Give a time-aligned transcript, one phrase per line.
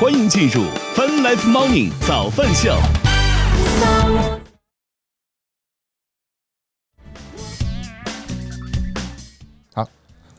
[0.00, 0.62] 欢迎进入
[0.94, 2.72] Fun Life Morning 早饭秀。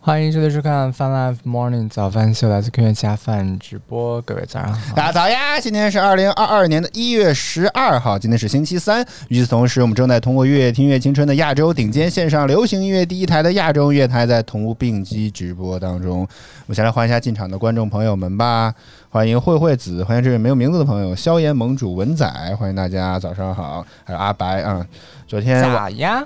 [0.01, 4.95] 欢迎收听收看 Fun Life Morning 早饭秀，来自科学家饭直播，各位早上好。
[4.95, 5.59] 大家早呀！
[5.59, 9.05] 今天是二零二二年的一月十二号，今天是星期三。
[9.27, 16.21] 与此同时，我们正在通过乐乐听乐青春的亚洲顶尖线上流行音乐第一台的亚洲乐台，在同步并机直播当中。
[16.21, 18.73] 我们先来欢迎一下进场的观众朋友们吧！
[19.09, 22.25] 欢迎慧慧子，欢迎这位没有名字的朋友，萧炎盟主文仔，
[22.57, 23.85] 欢迎大家早上好。
[24.05, 24.87] 还有阿白啊，
[25.27, 26.25] 昨天咋呀？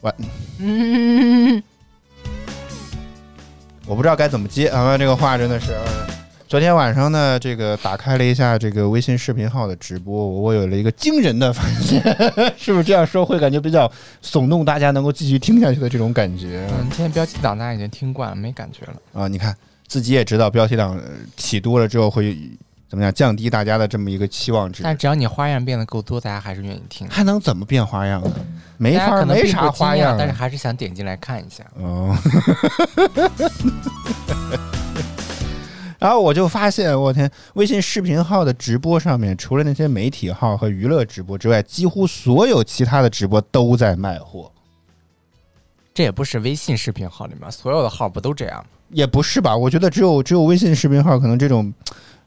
[0.00, 0.12] 晚，
[0.58, 1.62] 嗯。
[3.86, 4.96] 我不知道该怎么接啊！
[4.96, 5.72] 这个话真的是，
[6.46, 12.00] 昨天晚上呢，这个打开了一下这个微信视频号的直播，我有了一个惊人的发现，
[12.56, 13.90] 是不是这样说会感觉比较
[14.24, 16.66] 耸动，大家能够继续听下去的这种感觉？
[16.70, 19.26] 嗯，现在标题党大家已经听惯了，没感觉了啊！
[19.26, 19.54] 你看
[19.88, 20.98] 自己也知道标题党
[21.36, 22.36] 起多了之后会
[22.92, 24.82] 怎么样，降低大家的这么一个期望值。
[24.82, 27.08] 但只要你花样变得够多，大家还是愿意听。
[27.08, 28.30] 还能怎么变花样呢？
[28.76, 31.64] 没法，没啥花样，但是还是想点进来看一下。
[31.76, 32.14] 哦，
[35.98, 44.52] 然后我就发现，我天，微信视频号的直播上面，除了那些媒体号和娱乐直播之外，几乎所有其他的直播都在卖货。
[45.94, 48.62] 这也不是微信视频号里面所有的号不都这样？
[48.90, 49.56] 也不是吧？
[49.56, 51.72] 我觉得只有只有微信视频号可能这种。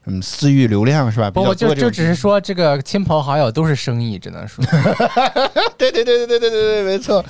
[0.06, 1.30] 嗯，私域流量是吧？
[1.30, 4.64] 不，就就只是说这个亲朋好友都是生意，只能说。
[5.76, 7.24] 对对对对对对对对，没错。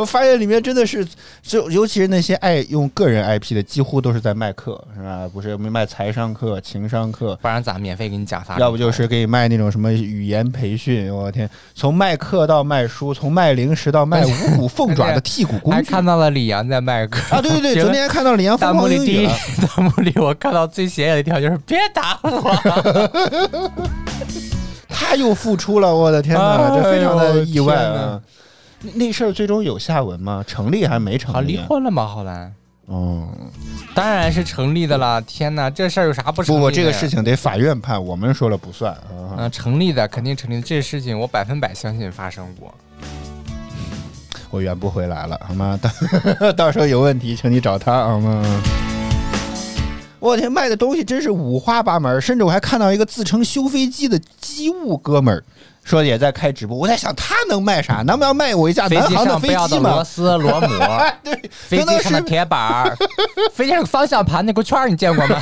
[0.00, 1.06] 我发现里面真的是，
[1.42, 5.28] 就尤其是那些爱用个人 IP 的，几乎都是在卖课，是吧？
[5.30, 8.56] 不是卖财商课、情商课，不然咋免费给你讲啥？
[8.58, 11.14] 要不就是给你卖那种什么语言培训。
[11.14, 15.76] 我天，从卖课到卖书，从卖零食到卖五谷凤爪的剔骨工具。
[15.76, 17.42] 还看到了李阳在卖课啊！
[17.42, 19.28] 对对对， 昨天还看到李阳弹幕里第一
[19.66, 23.70] 弹幕里我看到最显眼的一条就是别打我。
[24.88, 28.18] 他又复出了，我的天哪，这非常的意外啊！
[28.94, 30.42] 那事儿最终有下文吗？
[30.46, 31.52] 成立还是没成立？
[31.52, 32.06] 离婚了吗？
[32.06, 32.52] 后来？
[32.86, 33.28] 哦，
[33.94, 35.20] 当然是成立的了。
[35.22, 36.56] 天哪，这事儿有啥不成？
[36.56, 38.92] 不不，这个事情得法院判，我们说了不算
[39.36, 39.48] 啊。
[39.48, 40.60] 成立的，肯定成立。
[40.60, 42.74] 这事情我百分百相信发生过。
[44.50, 45.78] 我圆不回来了，好吗？
[46.40, 48.62] 到 到时候有问题，请你找他，好吗？
[50.18, 55.44] 我天，卖的东西真是五花八门，甚至我还看到一个自称修飞机的机务哥们儿，
[55.90, 56.76] 说也在开直播。
[56.76, 58.02] 我在想，他能卖啥？
[58.06, 59.94] 能不能卖我一架南航的飞机吗？
[59.94, 60.68] 螺丝、螺母，
[61.24, 62.96] 对，飞机上的铁板，
[63.52, 65.40] 飞机上方向盘那个圈你见过吗？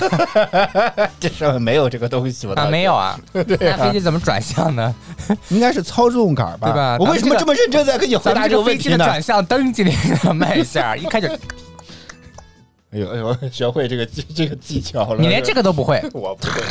[1.20, 2.54] 这上面没有这个东西吧？
[2.62, 3.18] 啊，没有啊。
[3.32, 4.94] 对，那飞机怎么转向呢？
[5.50, 6.68] 应该是操纵杆吧？
[6.68, 6.96] 对吧？
[6.98, 9.04] 我为什么这么认真在跟你回答这个问题呢？
[9.04, 11.28] 转向灯今天卖一下，一开始。
[12.90, 15.20] 哎呦哎呦，学会这个技这个技巧了。
[15.20, 16.62] 你连这个都不会，我不会，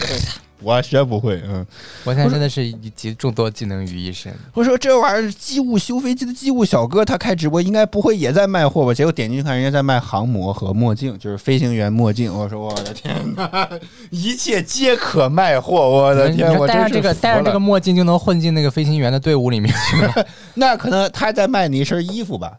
[0.62, 1.42] 我学不会。
[1.48, 1.66] 嗯，
[2.04, 4.34] 我现在真的是集众多技能于一身。
[4.54, 8.94] 我说这玩意儿机务修飞机的机务小哥，他开直播应该不会也在卖货吧？
[8.94, 12.34] 结果点进去看，人家在卖航模和墨镜，就是飞行员墨镜。
[12.34, 13.70] 我说我的天哪，
[14.10, 15.90] 一切皆可卖货！
[15.90, 20.24] 我的天，我戴上这个戴上这个墨镜就能混进那个飞行员的队伍里面去？
[20.56, 22.54] 那可能他在卖你一身衣服吧？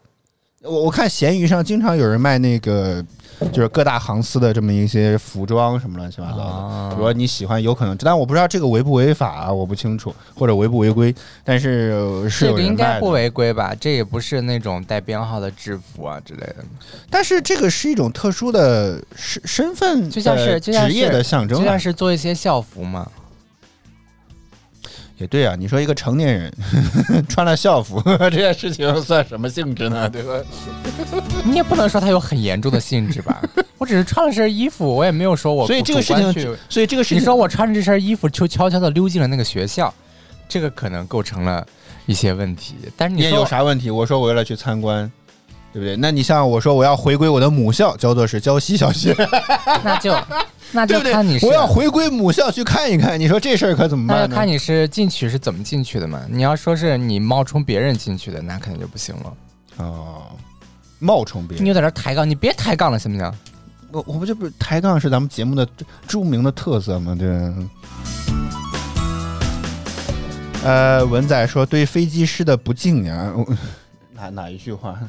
[0.63, 3.05] 我我看闲鱼上经常有人卖那个。
[3.53, 11.15] 就是各大航司的这么一些服装什么乱七八糟的，如果你喜欢，有可能，但我不知道这个违不违法，啊我不清楚，或者违不违规。
[11.41, 13.73] 但是是这个应该不违规吧？
[13.79, 16.57] 这也不是那种带编号的制服啊之类的。
[17.09, 23.09] 但是这个是一种特殊的身身份，就像是职业的象征，就像是做一些校服嘛。
[25.19, 26.53] 也对啊，你说一个成年人
[27.27, 30.09] 穿了校服这件事情算什么性质呢？
[30.09, 30.33] 对吧？
[31.43, 33.41] 你也不能说他有很严重的性质吧？
[33.77, 35.67] 我只是穿了身衣服，我也没有说我。
[35.67, 39.93] 所以这个事情，所以这个事情，你说我穿着这身衣服就悄悄的溜进了那个学校，
[40.47, 41.65] 这个可能构成了
[42.05, 42.75] 一些问题。
[42.95, 43.91] 但是你有啥问题？
[43.91, 45.11] 我说我为了去参观。
[45.71, 45.95] 对不对？
[45.97, 49.15] 那你像我说，我要回归我的母校，叫做是胶西小学，
[49.83, 50.15] 那就
[50.71, 53.19] 那就看你，我要回归母校去看一看。
[53.19, 54.29] 你说这事儿可怎么办？
[54.29, 56.21] 那看你是进去是怎么进去的嘛？
[56.29, 59.33] 你要说是你冒充别人进去的，那肯定就不行了。
[59.77, 60.23] 哦，
[60.99, 63.33] 冒充别人，你又在这抬杠，你别抬杠了，行不行？
[63.91, 65.67] 我我不就不是抬杠是咱们节目的
[66.07, 67.15] 著名的特色吗？
[67.17, 67.27] 对。
[70.63, 73.33] 呃，文仔说对飞机师的不敬呀。
[74.13, 74.99] 哪哪一句话？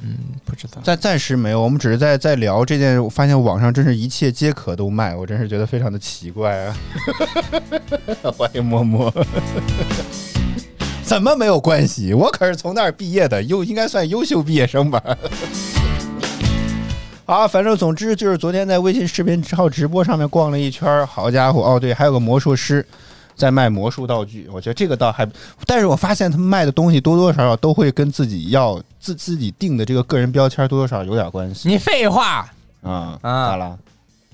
[0.00, 0.80] 嗯，不知道。
[0.82, 3.02] 暂暂时没有，我们只是在在聊这件。
[3.02, 6.76] 我发现网上真是一切皆可都卖，我真是觉得非常的奇怪啊！
[8.36, 9.12] 欢迎默默，
[11.04, 12.14] 怎么没有关系？
[12.14, 15.02] 我可是从那儿毕业的，优应该算优秀毕业生吧？
[17.26, 22.84] 啊，反正总之就是昨天在微信视频号直播上面逛了一圈，好家伙，哦对，还有个魔术师
[23.42, 25.28] 在卖魔术道具，我觉得这个倒还，
[25.66, 32.48] 但是我发现他们卖的东西多多少少都会跟自己要自自己定的这个个人标签多多少少有点关系你废话，
[32.82, 33.76] 啊啊咋了？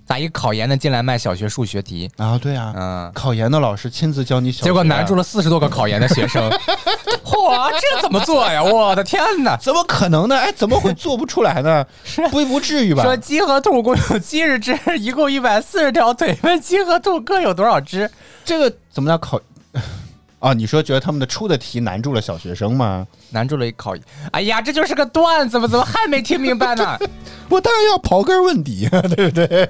[0.06, 2.10] 咋一个考研的进来卖小学数学题？
[2.16, 6.50] 啊，对啊，嗯，考研的老师亲自教你小结果难住了四十多个考研的学生。
[7.24, 8.62] 嚯，这怎么做呀？
[8.62, 9.54] 我的天哪！
[9.58, 10.38] 怎么可能呢？
[10.38, 11.84] 哎，怎么会做不出来呢？
[12.30, 13.02] 不不至于吧？
[13.02, 18.10] 说鸡和兔共有七十只，一共一百四十条腿，问鸡和兔各有多少只？
[18.48, 19.38] 这个怎么叫考？
[20.38, 23.06] 啊， 你说觉得他们的出的题难住了小学生吗？
[23.28, 24.02] 难住了一考研。
[24.32, 26.98] 哎呀，这就是个段子吗，怎么还没听明白呢？
[27.50, 29.68] 我当然要刨根问底啊， 对不对？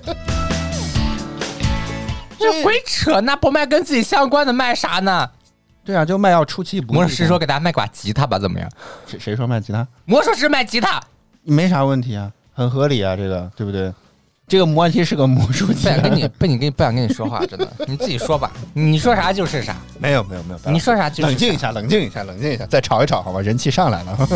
[2.38, 3.20] 这鬼扯！
[3.22, 5.28] 那不卖跟自己相关的，卖啥呢？
[5.84, 6.96] 对啊，就卖要出其不意。
[6.96, 8.70] 魔术师说给大家卖把吉他吧，怎么样？
[9.08, 9.84] 谁谁说卖吉他？
[10.04, 11.02] 魔术师卖吉他，
[11.42, 13.92] 没啥问题啊，很合理啊，这个对不对？
[14.48, 19.76] 这个魔幻题是个魔术题不想，跟你不你跟不想跟你说话，真的，你自己说吧，你说啥就是啥。
[19.98, 23.42] 没有没有没有，你说啥就是啥冷静一下，冷静一下，冷静一下，再吵一吵好吧？
[23.42, 24.16] 人气上来了。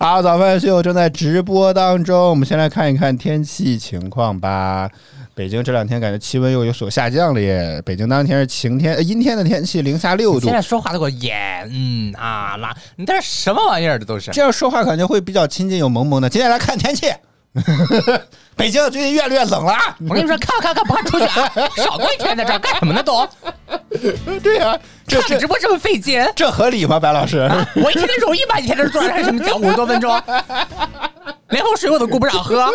[0.00, 4.88] 好，早饭秀正在直播当中，我们先来看一看天气情况吧。
[5.38, 7.80] 北京这两天感觉气温又有所下降了耶。
[7.86, 10.52] 北京当天是晴天、呃阴天的天气，零下六度现。
[10.52, 13.96] 在说话都给我演嗯啊啦，你这是什么玩意儿？
[14.00, 14.32] 这都是。
[14.32, 16.28] 这样说话感觉会比较亲近又萌萌的。
[16.28, 17.06] 接下来看天气，
[18.56, 19.96] 北京最近越来越冷了啊。
[20.08, 21.52] 我跟你说，看看看，不看出去啊！
[21.76, 23.00] 少过一天在这儿干什么呢？
[23.00, 23.24] 都
[24.42, 24.76] 对呀、
[25.06, 27.48] 这看这直播这么费劲，这合理吗，白老师？
[27.76, 28.58] 我一天天容易吧？
[28.58, 29.38] 一天天坐着干什么？
[29.44, 30.20] 讲五十多分钟，
[31.50, 32.68] 连口水我都顾不上喝，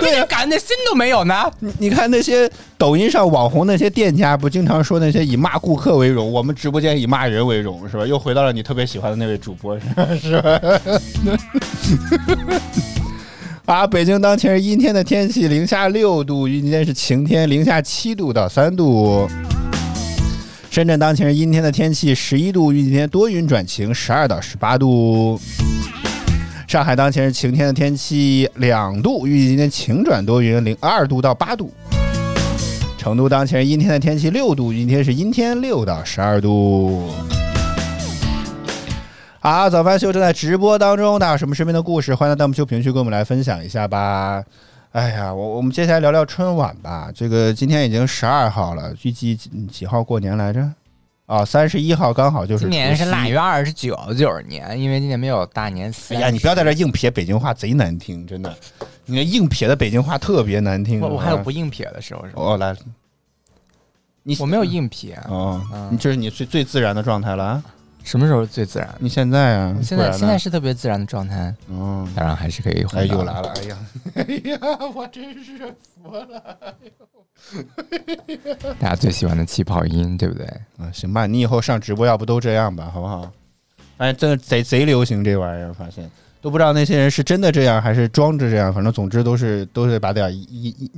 [0.00, 1.44] 怎么一点感恩的心都没有呢？
[1.58, 8.06] 你你看那些抖音上网红那些店家，不经常说那些以骂顾客为荣，我们直播间以骂人为荣，是吧？
[8.06, 10.08] 又回到了你特别喜欢的那位主播，是吧？
[10.16, 10.60] 是吧？
[13.66, 19.28] 啊，北京当前是阴天的天气，零下六度，预今天是晴天，零下七度到三度。
[20.70, 25.38] 深圳当前是阴天的天气，十一度，预今天多云转晴，十二到十八度。
[26.70, 31.74] 上海当前是晴天的天气，两度，预计今天晴转多云，零二度到八度。
[32.96, 37.10] 成都当前是阴天的天气，六度，今天是阴天，六到十二度。
[39.40, 44.40] 好，早饭秀正在直播当中，大家有什么身边的故事，欢迎弹幕区评论区跟我们来分享一下吧。
[44.92, 47.10] 哎呀，我我们接下来聊聊春晚吧。
[47.12, 50.70] 这个今天已经十二号了，预计几几号过年来着？
[51.30, 55.88] 啊，三十一号刚好就是今年是腊月二十九九年，因为今年没有大年。
[56.08, 58.52] 哎呀，你不要在这硬撇北京话，贼难听，真的。
[59.06, 61.00] 你那硬撇的北京话特别难听。
[61.00, 62.42] 我我还有不硬撇的时候是吧？
[62.42, 62.74] 哦，来，
[64.24, 67.62] 你我没有硬撇，哦，嗯你这是你最最自然的状态了啊。
[68.02, 68.88] 什么时候最自然？
[68.98, 73.04] 你现在啊，现在现在是特别自然的状态，嗯，当然还是可以哎。
[73.04, 73.78] 又来了，哎呀，
[74.14, 74.58] 哎呀，
[74.94, 75.58] 我真是
[76.02, 76.58] 服了。
[78.78, 80.46] 大家最喜欢的气泡音，对不对？
[80.78, 83.30] 嗯，行吧，你以后上直播要不都这样吧，好不好？
[83.98, 86.10] 哎，真的贼贼流行这玩意儿，发现
[86.40, 90.90] 都不知道那些人是真的这样还是装着这样，反正总之都是都是把点音音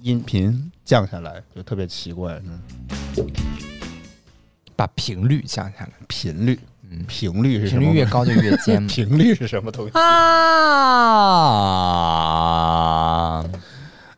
[0.00, 2.40] 音频降下来，就特别奇怪。
[2.44, 2.60] 嗯，
[4.80, 6.58] 把频率降下来，频率，
[6.90, 7.82] 嗯频率是什么？
[7.82, 8.88] 频率越高就越尖嘛。
[8.96, 9.90] 频率是什么东西？
[9.92, 10.00] 啊！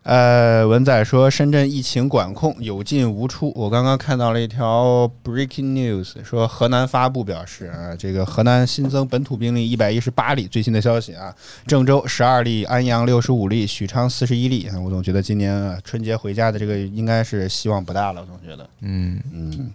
[0.05, 3.53] 呃，文仔说深圳疫情管控有进无出。
[3.57, 11.35] 我刚刚看到了一条 breaking news，说河南发布表示啊，这个河南新增本土病例一百一十八例，最新的消息啊，
[11.67, 14.69] 郑州十二例，安阳六十五例，许昌四十一例。
[14.69, 19.73] 啊我总觉得今年啊春节回家的这个应该是希望不大了，我总觉得，嗯，嗯。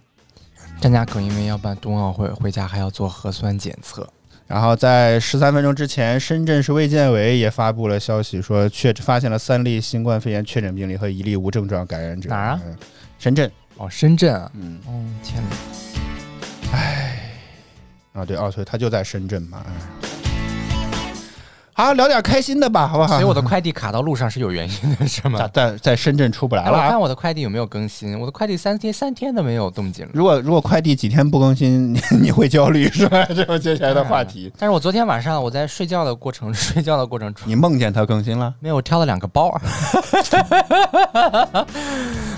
[0.80, 4.08] 张家口因为要办冬奥会，回家还要做核酸检测。
[4.46, 12.30] 然后在十三分钟之前，深圳市卫健委也发布了消息，说确发现了三例新冠肺炎确诊病例和一例无症状感染者。
[12.30, 12.76] 哪儿啊嗯？
[13.18, 13.50] 深圳。
[13.76, 14.50] 哦，深圳啊！
[14.54, 14.78] 嗯。
[14.86, 15.42] 哦，天
[16.72, 18.20] 哪！
[18.20, 19.64] 啊，对，哦，对，他就在深圳嘛。
[19.66, 19.72] 哎
[21.78, 23.06] 好，聊点开心的吧，好不好？
[23.06, 25.70] 所以我的快递卡到路上是有原因的，是吗在？
[25.70, 26.84] 在在深圳出不来哎，了啊。
[26.86, 28.18] 我看我的快递有没有更新？
[28.18, 30.10] 我的快递三天三天都没有动静了。
[30.12, 33.24] 如果如果快递几天不更新， 你你会焦虑是吧？
[33.26, 34.50] 这是接下来的话题。
[34.58, 38.52] 但是我昨天晚上我在睡觉的过程， 睡觉的过程中，你梦见它更新了？
[38.58, 39.56] 没有，我挑了两个包。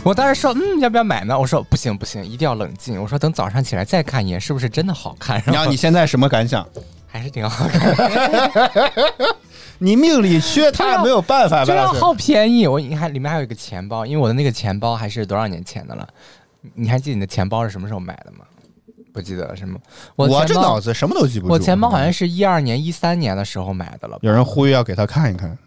[0.02, 1.38] 我当时说，嗯，要不要买呢？
[1.38, 3.00] 我说不行不行，一定要冷静。
[3.00, 5.42] 我说等早上起来再看一眼，是不是真的好看？
[5.46, 6.66] 然后你现在什么感想？
[7.10, 8.82] 还是挺好看的，
[9.78, 11.92] 你命里缺它，没有办法，白老师。
[11.92, 12.66] 这样好便宜。
[12.66, 16.08] 我你看里面还有一个钱包，因为我的那个钱包还是多少年前的了。
[16.74, 18.44] 你还记得你的钱包是什么时候买的吗？
[19.12, 19.80] 不记得了是吗？
[20.14, 21.52] 我这脑子什么都记不住。
[21.52, 25.58] 我钱包好像是一二年、一三年的时候买的了有人呼吁要给他看一看，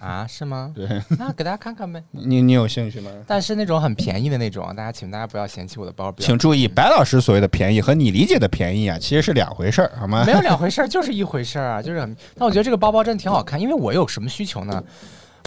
[0.00, 0.26] 啊？
[0.26, 0.72] 是吗？
[0.74, 0.86] 对
[1.18, 2.02] 那给大家看看呗。
[2.10, 3.10] 你你有兴趣吗？
[3.26, 10.32] 但是那种很便宜的那种，大家请大家不要嫌弃我的包，请注意，白老师所谓的便宜和你理解的便宜啊，其实是两回事儿，好吗没？
[10.32, 12.16] 有两回事儿， 就是一回事儿啊，就是很。
[12.36, 14.82] 但我觉得这个包包真的挺好看，因为我有什么需求呢？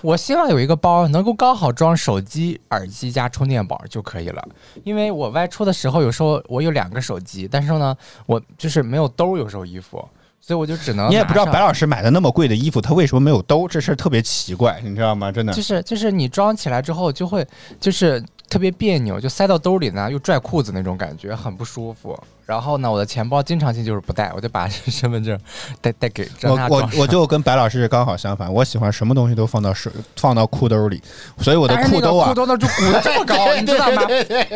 [0.04, 4.48] 我希望有一个包能够刚好装手机、耳机加充电宝就可以了。
[4.84, 7.98] 因为我外出的时候，有时候我有两个手机，但是呢，
[8.28, 10.08] 我就是没有兜，有时候衣服，
[10.40, 13.68] 所以我就只能你也不知道白老师买的那么贵的衣服，他为什么没有兜？
[13.68, 15.32] 这事儿特别奇怪，你知道吗？
[15.32, 15.62] 真的就。
[15.62, 17.46] 是就是你装起来之后就会
[17.80, 22.18] 就是特别别扭，就塞到兜里呢又拽裤子那种感觉，很不舒服。
[22.48, 25.38] 然后呢，我的钱包经常性就是不带，我就把 身份证
[25.82, 31.02] 带带给我我我就跟白老师刚好相反，我喜欢什么东西都放到手放到裤兜里，
[31.40, 34.02] 所以我的裤兜啊裤，兜那就鼓的这么高， 你知道吗？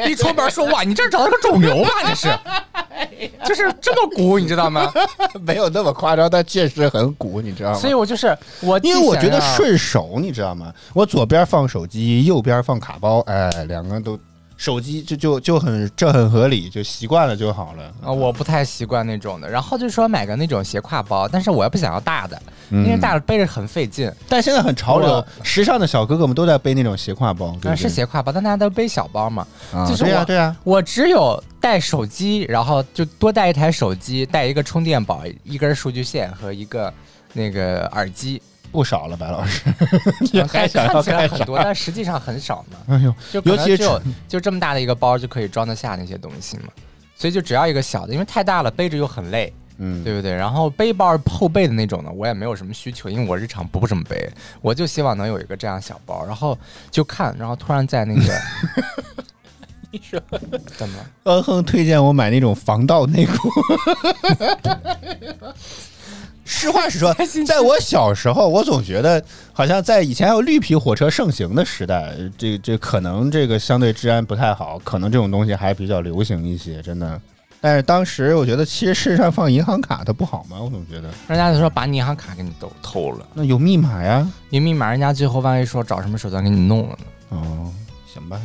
[0.08, 1.90] 一出门说哇，你这长了个肿瘤吧？
[2.08, 2.30] 这是，
[3.46, 4.92] 就是这么鼓，你知道吗？
[5.42, 7.78] 没有那么夸张，但确实很鼓，你知道吗？
[7.78, 9.72] 所以我就是我，因为我觉得顺。
[9.72, 10.74] 顺手，你知道吗？
[10.94, 14.18] 我左边放手机，右边放卡包，哎，两个都
[14.62, 17.92] 手机就就就很这很合理，就习惯了就好了。
[18.04, 22.40] 啊，我不太习惯那种的，然后就说买个那种斜挎包，但是我又不想要大的，
[22.70, 24.14] 因为嗯大的背着很费劲。
[24.30, 29.48] 但现在很潮流，时尚的小哥哥们都在背那种斜挎包，对是斜挎包，但大家都背小包嘛。
[29.74, 36.94] 啊就是我对呀对呀，我只有带手机，然后就多带一台手机，带一个充电宝，一根数据线和一个
[37.34, 38.40] 那个耳机。
[38.72, 39.64] 不少了，白老师，
[40.32, 42.78] 你嗯还想要看起来很多，但实际上很少嘛。
[42.96, 46.70] 哎呦，就尤其是能只有就这么大的一个包就可以装得下那些东西嘛。
[47.16, 50.34] 所以就只要一个小的，因为太大了背着又很累，嗯，对不对？
[50.34, 54.28] 然后背包后背的那种呢，我也没有什么需求，因为我日常不这么背，
[54.60, 56.58] 我就希望能有一个这样小包，然后
[56.90, 58.34] 就看，然后突然在那个，
[59.92, 60.20] 你说
[60.78, 61.06] 怎么了？
[61.34, 63.50] 恩亨推荐我买那种防盗内裤。
[66.52, 67.14] 实话实说，
[67.48, 77.20] 在我小时候，我总觉得好像在以前还有绿皮火车盛行的时代，这这可能这个相对治安不太好，可能这种东西还比较流行一些，真的。
[77.62, 80.58] 但是当时我觉得，其实事实上放银行卡它不好吗？
[80.60, 84.28] 我总觉得人家就说把你银行卡给你都偷了，那有密码呀。
[84.50, 87.06] 有密码人家最后万一说找什么手段给你弄了呢？
[87.30, 87.72] 哦，
[88.14, 88.40] 行吧，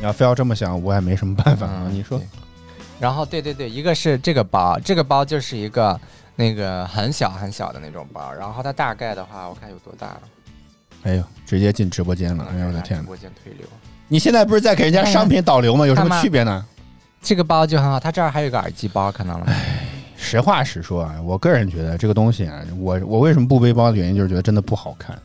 [0.00, 1.82] 你要非要这么想，我也没什么办法啊。
[1.84, 2.18] 嗯你说
[2.98, 6.00] 然后对对对，一个是这个包，这个包就是一个
[6.36, 10.20] 那个很小很小的那种包，然后它大概的话，我看有多大了？
[11.02, 12.46] 哎呦，直接进直播间了！
[12.52, 13.02] 哎呦我的天哪！
[13.02, 13.66] 直播间推流。
[14.08, 15.86] 你现在不是在给人家商品 导流吗？
[15.86, 16.64] 有什么区别呢？
[17.22, 19.52] 这个包就很好，它这儿还有一个耳机包，看到了吗？
[20.16, 25.16] 实话实说啊，我个人觉得这个东西啊，我我为什么不背包的原因就是觉得真的不好看。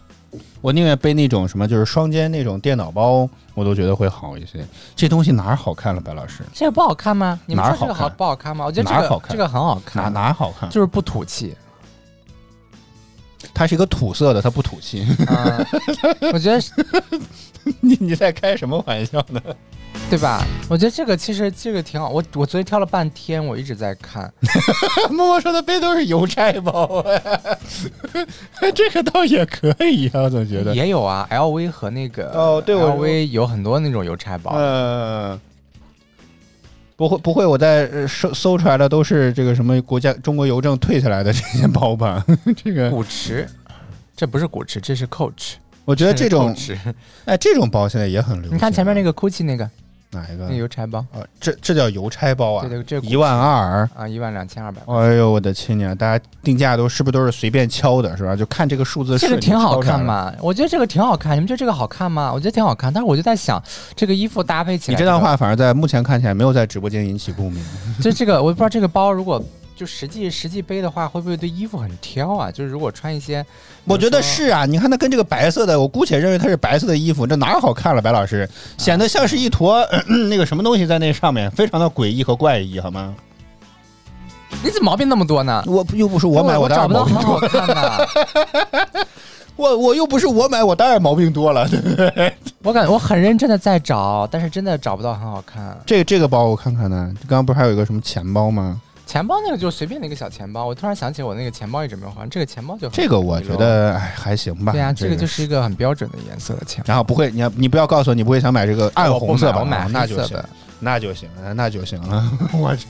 [0.61, 4.65] 我宁愿背那种什么，就是双肩那种电脑包，我都觉得会好一些。
[4.95, 6.43] 这东西哪儿好看了，白老师？
[6.53, 7.39] 这个不好看吗？
[7.45, 8.65] 你们说这个好不好看吗？
[8.65, 10.69] 我觉得这个这个很好看，哪哪好看？
[10.69, 11.55] 就是不土气。
[13.53, 15.05] 它是一个土色的，它不土气。
[15.27, 15.59] 啊，
[16.33, 16.61] 我觉得
[17.81, 19.41] 你你在开什么玩笑呢？
[20.09, 20.43] 对吧？
[20.69, 22.09] 我觉得这个其实这个挺好。
[22.09, 24.31] 我我昨天挑了半天，我一直在看。
[25.11, 27.51] 默默说的背都是邮差包啊，
[28.73, 30.73] 这个倒也可以啊，我总觉得。
[30.73, 34.53] 也有啊，LV 和那个哦对，LV 有很多那种邮差包。
[34.55, 35.39] 嗯，
[37.01, 42.23] 不会不会，我在呃搜搜出来的都是这个什么国家中国邮政退下来的这些包吧？
[42.55, 43.49] 这个古驰，
[44.15, 45.53] 这不是古驰，这是 Coach。
[45.83, 46.55] 我觉得这种
[47.25, 48.55] 哎，这种包现在也很流行。
[48.55, 49.67] 你看前面那个个 GUCCI 那个
[50.11, 51.23] 哪一个那邮差包啊？
[51.39, 53.89] 这这叫邮差包啊对对，这一万二。
[53.95, 54.81] 啊，一万两千二百。
[54.87, 55.95] 哎呦我的亲娘！
[55.95, 58.35] 大家定价都是不是都是随便敲的，是吧？
[58.35, 60.03] 就看这个数字这是个挺好看？
[60.03, 60.33] 嘛？
[60.41, 62.31] 我觉得这个挺好看，你们觉得这个好看吗？
[62.33, 63.61] 我觉得挺好看，但是我就在想，
[63.95, 67.63] 这个衣服搭配起来，你这段话反而在目前看起来没有在直播间引起共鸣。
[68.01, 69.41] 就这个，我不知道这个包如果
[69.81, 72.51] 就实际实际背的话，会不会对衣服很挑啊？
[72.51, 73.43] 就是如果穿一些，
[73.85, 77.99] 我觉得是啊，你看它跟这个白色的，我姑且认为它是白色的衣服，这哪好看了？
[77.99, 78.47] 白老师
[78.77, 83.15] 显得像是一坨、呃 那个什么东西在那上面，非常的诡异和怪异，好吗？
[84.63, 85.63] 你怎么毛病那么多呢？
[85.65, 87.39] 我又不是我买，我当然找不到很毛病多。
[87.39, 89.07] 好看的。
[89.57, 91.67] 我我又不是我买，我当然毛病多了。
[91.67, 92.31] 对不对？
[92.61, 95.75] 我感我很认真的在找，但是真的找不到很好看。
[95.87, 98.79] 这个这个包我看看呢，刚刚不是还有一个什么钱包吗？
[99.11, 104.71] 钱包那个就随便的一个小钱包，我突然想起我那个钱包一直没有换，这个钱包就这个我觉得哎还行吧。
[104.71, 106.85] 对啊，这这个就是一个很标准的颜色的钱包。
[106.87, 109.59] 然后不会，你要你不要告诉我你不会想买这个暗红色吧？
[109.59, 110.41] 我买哦那就行
[110.79, 111.27] 那就行，
[111.57, 112.31] 那就行了。
[112.57, 112.87] 我去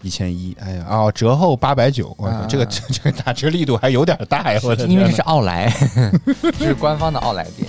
[0.00, 4.58] 一千一，哎呀，哦，折后八百九，我操这个这 这个打折力度还有点大呀！
[4.64, 5.72] 我的因为这是奥莱，
[6.58, 7.68] 这是官方的奥莱店。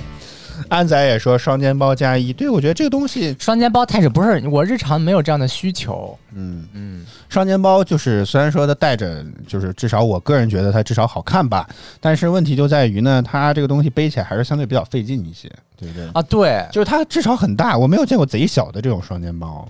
[0.73, 6.17] 安仔也说双肩包加一，对我觉得这个东西，双肩包太是不是我日常没有这样的需求。
[6.33, 11.69] 嗯，嗯，双肩包就是虽然说它带着，就是至少我个人觉得它至少好看吧，
[12.01, 16.09] 但是问题就在于呢，它这个东西背起来还是相对比较费劲一些，对不对？
[16.15, 19.69] 啊，对，就是它至少很大，我没有见过贼小的这种双肩包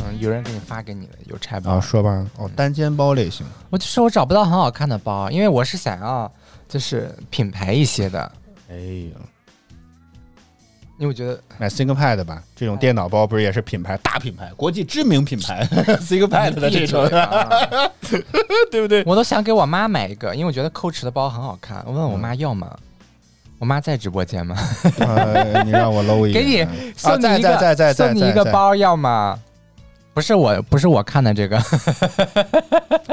[0.00, 1.80] 嗯，有人给你发给你的邮差包啊。
[1.80, 6.32] 说吧，哦，单肩包类型，我就是我找不到很好看的包，因为我是想要
[6.68, 8.32] 就是品牌一些的，
[8.70, 9.18] 哎呀，
[10.98, 15.64] 因为我觉得买 ThinkPad 吧，这种电脑包不是也是品牌大品牌，国际知名品牌
[16.02, 17.08] ThinkPad 的这种
[18.70, 19.04] 对不对？
[19.06, 21.82] 我都想给我妈买一个，因为我觉得 Coach 的包很好看。
[21.86, 22.76] 我问我妈要吗？
[23.60, 24.56] 我妈在直播间吗？
[24.98, 29.38] 呃，你让我搂一个，给你送你一个，在在在在送你一个包要吗？
[30.14, 31.62] 不是我，不是我看的这个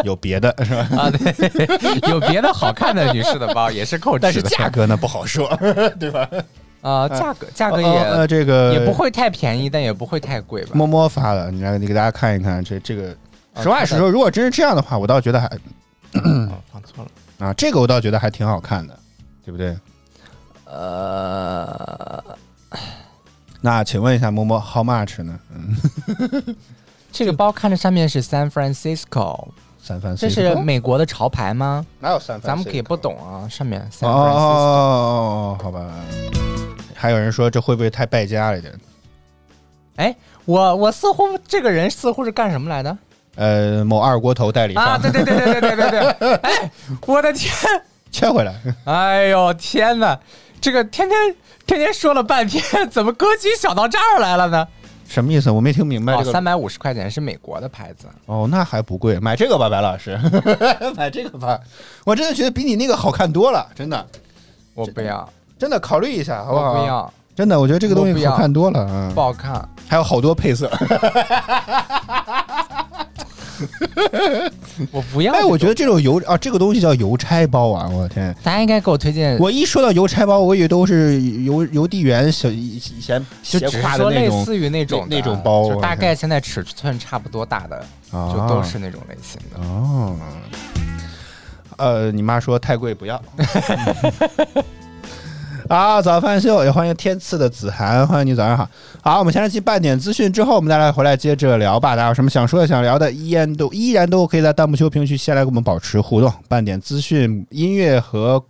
[0.04, 0.88] 有别的是吧？
[0.98, 5.48] 啊，对，有别的好看的女士的包也是 Coach 的，但是价格呢不好说，
[6.00, 6.28] 对吧？
[6.88, 10.72] 啊，价格价格呃也呃这个也不会太便宜，但也不会太贵吧？
[10.76, 13.10] 摸摸发的，你来你给大家看一看，这这个，
[13.56, 15.48] 啊实话实说，如果真是这样的话，我倒觉得还
[16.22, 17.48] 哦 放错了。
[17.48, 18.96] 啊，这个我倒觉得还挺好看的，
[19.44, 19.76] 对不对？
[20.66, 22.24] 呃，
[23.62, 25.40] 那请问一下，摸摸 how much 呢？
[25.56, 25.76] 嗯，
[27.12, 29.48] 这个包看着上面是 San Francisco，
[29.86, 31.86] 三番这是美国的潮牌吗？
[32.00, 32.48] 哪有三番？
[32.48, 34.42] 咱们可以不懂啊，上面哦 San 哦 Francisco。
[34.42, 35.86] 哦哦，好吧。
[36.96, 38.74] 还有人说这会不会太败家了一点？
[39.98, 40.16] 哎，
[40.46, 42.98] 我我似乎这个人似乎是干什么来的
[43.36, 44.98] 呃，某二锅头代理商、啊？
[44.98, 46.34] 对对对对对对对对！
[46.38, 46.72] 哎，
[47.06, 47.54] 我的天！
[48.10, 50.18] 切回来，哎呦天哪！
[50.60, 51.36] 这个天天
[51.68, 54.68] 天天说了半天，怎么歌姬想到这儿来了呢？
[55.08, 55.50] 什么意思？
[55.52, 56.32] 我没听明白哦，这个。
[56.32, 60.20] 三百五十块钱是美国的牌子，哦，那还不贵，买这个吧，白老师，
[60.98, 61.60] 买这个吧。
[62.04, 64.06] 我真的觉得比你那个好看多了，真的，
[64.74, 66.74] 我不要，真的考虑一下，好不好？
[66.74, 69.68] 我不，要，真的，我觉得这个东西好看多了啊不，好看。
[69.88, 70.70] 还有好多配色。
[74.92, 75.34] 我不要。
[75.34, 78.36] 哎，我觉得这种邮啊，这个东西叫邮差包啊，我的天！
[78.44, 87.78] 大家应该给我推荐，我一说到邮差包，我以为都是邮邮递员小以以前就斜挎的只是说那种类似于那种的那种包就大概现在尺寸差不多大的，
[88.12, 89.60] 啊就都是那种类型的。
[89.68, 90.16] 哦。
[91.78, 93.22] 呃，你妈说太贵不要。
[95.68, 98.70] 啊，早饭秀也欢迎天赐的子涵，欢迎你早上好。
[99.02, 101.96] 好，我们先来进半点资讯，之后我们再来回来接着聊吧。
[101.96, 106.32] 大家有什么想说的、想聊的，依然都依然都可以在弹幕区、评论区先来跟我们保持互动。
[106.48, 108.44] 半点资讯、音乐和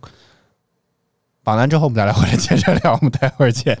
[1.42, 2.92] 榜单之后，我们再来回来接着聊。
[2.92, 3.78] 我们待会儿见。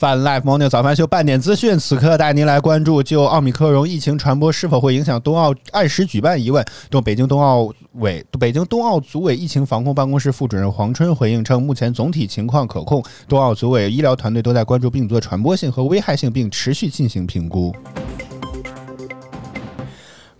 [0.00, 17.70] Fun Life Morning 早饭秀半点资讯，此刻带您来关注：就奥密克戎疫情传播是否会影响冬奥按时举办疑问，中北京冬奥委北京冬奥组委疫情防控办公室副主任黄春回应称，目前总体情况可控，冬奥组委医疗团队都在关注病毒的传播性和危害性，并持续进行评估。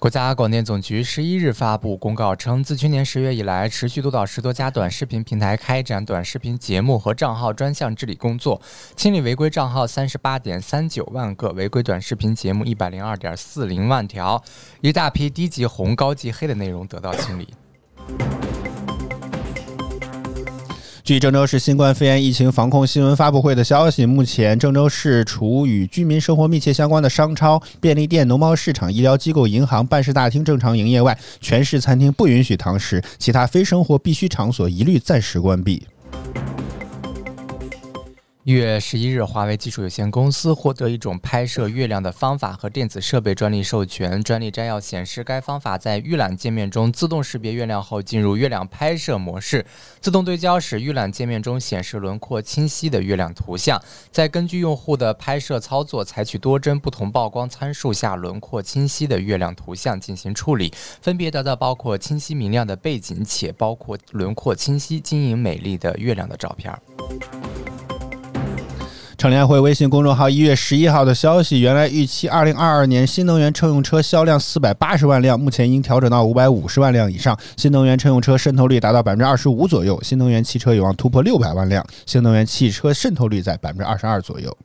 [0.00, 8.62] 国家广电总局十一日发布公告称，自去年十月以来，持续督导十多家短视频平台开展短视频节目和账号专项治理工作，
[8.96, 14.42] 清理违规账号三十八点三九万个，违规短视频节目一百零二点四零万条，
[14.80, 17.52] 一大批低级红、高级黑的内容得到清理。
[21.10, 35.82] 据郑州市新冠肺炎疫情防控新闻发布会的消息，目前郑州市除与居民生活密切相关的商超、便利店、农贸市场、医疗机构、银行、办事大厅正常营业外，全市餐厅不允许堂食，其他非生活必需场所一律暂时关闭。
[38.42, 44.22] 一月十一日，华为技术有限公司获得一种拍摄月亮的方法和电子设备专利授权。
[44.22, 49.66] 专利摘要显示，该方法在预览界面中自动识别月亮后进入月亮拍摄模式，
[50.00, 53.78] 自动对焦使预览界面中显示轮廓清晰的月亮图像。
[54.10, 60.72] 再根据用户的拍摄操作，采取多帧不同曝光参数下轮廓清晰的月亮图像进行处理，
[61.02, 66.74] 分别得到包括清晰明亮的背景且包括轮廓清晰、晶莹美丽的月亮的照片。
[69.20, 77.38] 乘联会微信公众号一月十一号的消息，原来预期二零二二年新能源乘用车销量四百八十万辆，目前应调整到五百五十万辆以上。
[77.54, 84.56] 新能源乘用车渗透率达到百分之二十五左右，新能源汽车有望突破六百万辆，新能源汽车渗透率在百分之二十二左右。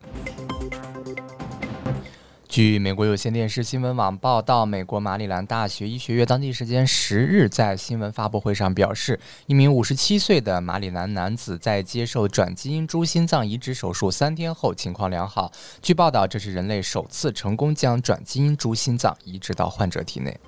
[2.56, 15.52] 据美国有线电视新闻网报道，美国马里兰大学医学院当地时间十日在新闻发布会上表示，一名五十七岁的马里兰男子在接受转基因猪心脏移植手术三天后情况良好。
[15.82, 20.40] 据报道，这是人类首次成功将转基因猪心脏移植到患者体内。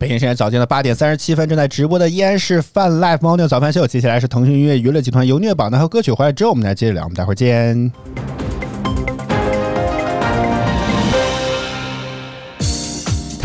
[0.00, 3.86] 北京时间早间的八点三十七分，正在直播的依然是泛 Live 猫妞早饭秀。
[3.86, 7.04] 接下来是腾讯音乐娱乐集团由虐榜单和歌曲回来之后，我们来接着聊。
[7.04, 7.92] 我们待会儿见。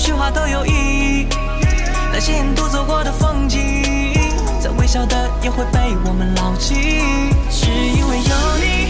[0.00, 1.26] 每一片雪花都有意义。
[2.12, 3.84] 那些沿途走过的风景，
[4.58, 6.74] 再微小的也会被我们牢记。
[7.50, 8.88] 只因为有你，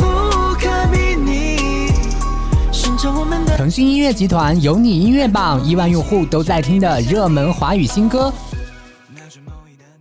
[0.00, 1.92] 无可比拟，
[2.72, 3.58] 顺着我们的。
[3.58, 8.32] 腾讯音乐集团有你音乐榜，亿万用户都在听的热门华语新歌。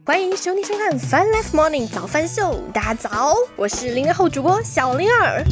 [0.05, 5.43] 欢迎收听收看《Fun Life Morning 早饭秀》，大家早，我是零零后主播小灵儿。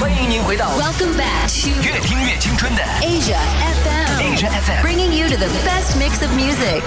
[0.00, 4.82] 欢迎您回到 Welcome back to 越听越青春的 Asia FM, Asia FM。
[4.82, 6.82] bringing you to the best mix of music.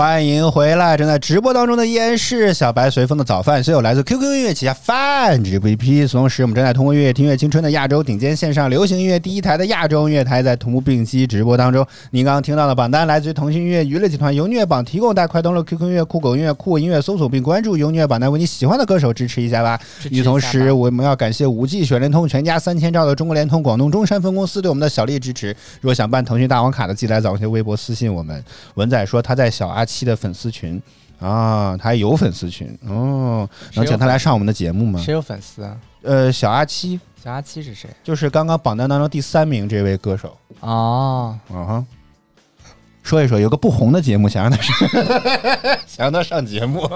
[0.00, 0.96] 欢迎回来！
[0.96, 6.10] 正在直播当中的依然是小白随风的早饭，所有来自 QQ 音乐旗下饭直播 APP。
[6.10, 11.86] 同时，我们正在通过音乐听乐青春的亚洲顶尖线上流行音乐第一台的亚洲音乐台，在同步并机直播当中。
[12.12, 19.78] 您刚刚听到的榜单来自于腾讯音乐娱乐集团由虐榜提供，大家快登录 QQ 音乐、酷狗音乐、酷我音乐搜索并关注由虐榜单，为你喜欢的歌手支持一下吧。
[20.10, 25.54] 与此同时，我们要感谢五 G 选联通全家三千兆的中国联通广东中山分公司对我们的小力支持。
[25.82, 28.42] 如果想办腾讯大王卡的，记得来早些微博私信我们。
[28.76, 30.80] 文仔说他在小阿七的粉丝群
[31.18, 35.00] 啊，他还有粉丝群哦，能请他来上我们的节目吗？
[35.00, 35.76] 谁有粉丝啊？
[36.02, 37.90] 呃，小阿七小阿七是谁？
[38.04, 41.84] 就是刚刚榜单当中第三名这位歌手哦，啊哈。
[43.02, 44.88] 说一说，有个不红的节目，想让他上，
[45.86, 46.88] 想让他上节目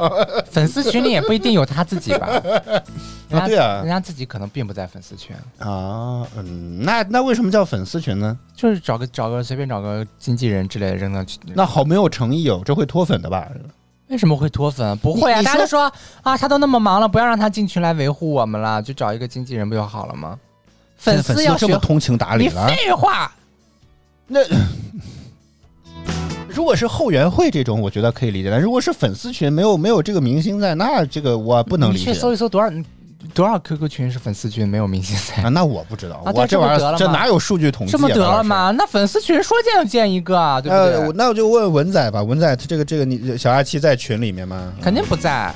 [0.50, 2.26] 粉丝群里也不一定有他自己吧？
[3.32, 6.24] 啊对啊人家自己可能并不在粉丝群，啊。
[6.36, 8.38] 嗯，那那为什么叫粉丝群呢？
[8.54, 11.38] 就是找个找个随便找个经纪人之类的扔到去。
[11.54, 13.48] 那好没有诚意哦，这会脱粉的吧？
[14.08, 14.96] 为什么会脱粉？
[14.98, 15.90] 不会啊，你大家都说
[16.22, 20.38] 啊，他都那么忙了，不要让他进群来维护我们了，就找一个经纪人不就好了吗？
[20.96, 23.32] 粉丝要学这么通情达理你了，废话，
[24.28, 24.40] 那
[26.54, 28.50] 如果是后援会这种，我觉得可以理解。
[28.50, 32.20] 但如果是粉丝群，没有没有这个明星在，那这个我不能理解你去。
[32.20, 32.70] 搜一搜多少
[33.32, 35.48] 多少 QQ 群是粉丝群没有明星在啊，？
[35.48, 37.98] 那我不知道，啊我这玩意儿这哪有数据统计、啊？
[37.98, 38.20] 这不得？
[38.20, 38.70] 了吗？
[38.70, 41.12] 那粉丝群说建就建一个啊，对不对？
[41.16, 44.72] 那我就问文仔吧，文仔他这个这个你小阿七在群里面吗？
[44.80, 45.54] 肯定不在嗯，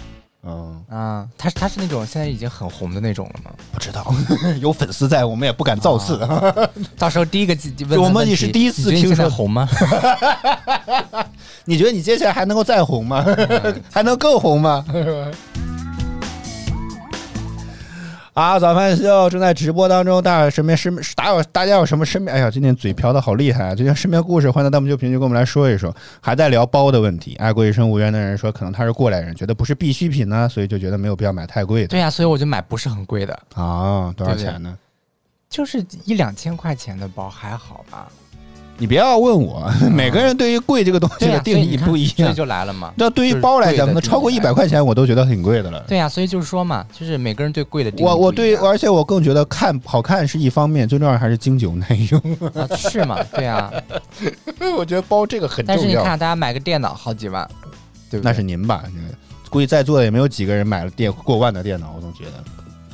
[0.88, 3.50] 啊，他他是那种现在已经很红的那种了吗？
[3.72, 4.12] 不知道，
[4.60, 6.18] 有粉丝在，我们也不敢造次。
[6.98, 9.68] 到时候第一个问就我们他问题也是第一次听说红吗？
[11.64, 13.24] 你觉得你接下来还能够再红吗？
[13.26, 14.84] 嗯还能更红吗？
[18.38, 22.36] 啊，早饭秀正在直播当中，大家身边身大有大家有什么身边？
[22.36, 23.74] 哎呀，今天嘴瓢的好厉害啊！
[23.74, 25.92] 就像身边故事，欢迎在弹幕就评论跟我们来说一说。
[26.20, 31.88] 还在聊包的问题，爱过一生无缘的人说，可能他是过来人，觉得不是必需品呢，所以就觉得没有必要买太贵的。
[31.88, 34.78] 对呀、所以我就买不是很贵的，啊，多少钱呢？
[35.50, 38.06] 就是一两千块钱的包还好吧？
[38.78, 42.14] 你不要问我， 每个人对于贵这个东西、的定义不一样。
[42.16, 42.92] 所以就来了嘛。
[42.96, 45.84] 那对于包来讲，那超过一百块钱我都觉得挺贵的了。
[45.88, 52.20] 对呀、所以就是说嘛，就是每个人对贵的定义我我对，而且我更觉得看好看是一方面，最重要还是经久耐用。
[52.54, 53.18] 啊是嘛？
[53.34, 53.72] 对呀、
[54.78, 57.44] 我觉得包这个很重要但是你看，大家买个电脑好几万，
[58.10, 58.30] 对不对？
[58.30, 58.84] 那是您吧？
[59.50, 62.44] 估计在座的也没有几个人买了电过万的电脑，我总觉得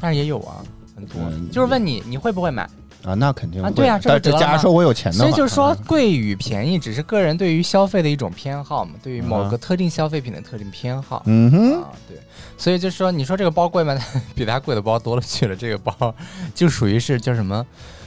[0.01, 0.62] 但是也有啊，
[0.97, 1.16] 很多。
[1.29, 2.66] 嗯就是问你，你会不会买？
[3.05, 11.23] 啊，那肯定啊对啊这但就得了嘛假如说我有钱的话，所以就是说啊，贵与便宜只是个人对于消费的一种偏好嘛，对于某啊个特定消费品的特定偏好。
[11.27, 12.17] 嗯哼，啊，对，
[12.57, 13.95] 所以就是说，你说这个包贵吗？
[14.35, 15.55] 比它贵的包多了去了。
[15.55, 16.14] 这个包
[16.55, 17.64] 就属于是叫什么？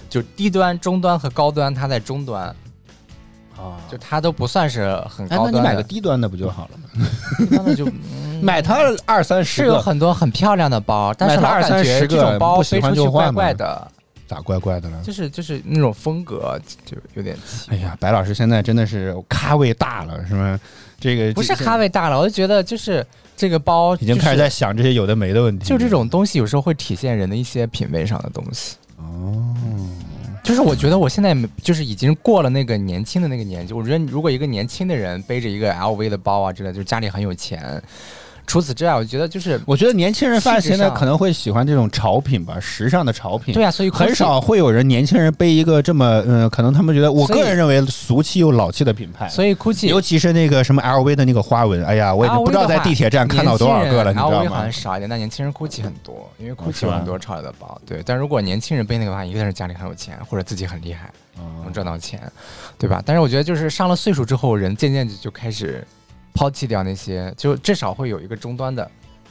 [0.09, 2.47] 就低端、中端和高端，它在中端，
[3.57, 7.07] 啊，就它都不算是很哎，高端你买个低端的不就好了吗？
[7.37, 13.91] 低端的就、嗯、买它二三十个，是有很多很漂亮的包，但是感三十个觉这种包不喜飞出去怪怪的，
[14.27, 15.01] 咋怪怪的了？
[15.03, 20.59] 就是就是那种风格就有点奇哎呀，白老师现在真的是咖位大了，是吗？
[20.99, 25.65] 这个不是咖位大了，我就觉得就是这个包已经开始在想这些有的没的问题。
[25.65, 28.75] 就这种东西有时候会体现人的一些品味上的东西。
[28.97, 29.55] 哦，
[30.43, 33.73] 就是我觉得我现在就是已经过了那个年轻的那个年纪。
[33.73, 37.81] 我觉得如果一个年轻的人背着一个 LV 的包啊之类的，就是家里很有钱。
[38.47, 43.53] 除此之外，我觉得就是我觉得年轻人发现现在可能会喜欢这种潮品吧，时尚的潮品。
[43.53, 49.27] 对啊，所以很少会有人年轻人背一个这么嗯，可能他们觉得，我个人认为俗气又老气的品牌。
[49.27, 54.71] 所以 GUCCI 尤其是那个什么 LV 的那个花纹，哎呀，我也不知道在地铁站看到多少个了，你知道 LV 好吗像？
[54.71, 57.79] 少一点，但年轻人 GUCCI 很多，因为是 GUCCI 有很多潮流的包。
[57.85, 61.11] 对，但如果年轻人背那个的话，一个是家里很有钱，或者自己很厉害，
[61.63, 62.21] 能赚到钱，
[62.77, 63.03] 对吧？
[63.05, 65.85] 但是我觉得就是上了岁数之后，人渐渐就就开始
[66.37, 68.87] 抛弃掉那些，就至少会有一个终端的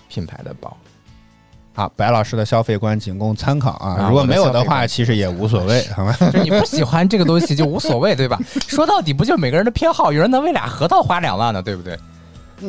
[0.09, 0.77] 品牌的包。
[1.73, 6.12] 好，白老师的消费观仅供参考啊，啊如果没有的话，其实也无所谓， 好吗？
[6.19, 8.37] 就是你不喜欢这个东西就无所谓，对吧？
[8.66, 11.97] 说到底不就每个人的偏好，有人能为俩核桃花两万呢，对不对？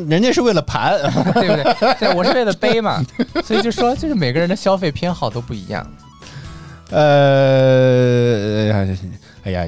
[0.06, 1.00] 人家是为了盘，
[1.34, 1.94] 对不对？
[1.98, 3.02] 对，我是为了背嘛，
[3.42, 5.84] 所以就说就是每个人的消费偏好都不一样。
[6.90, 8.70] 呃，
[9.44, 9.64] 哎呀，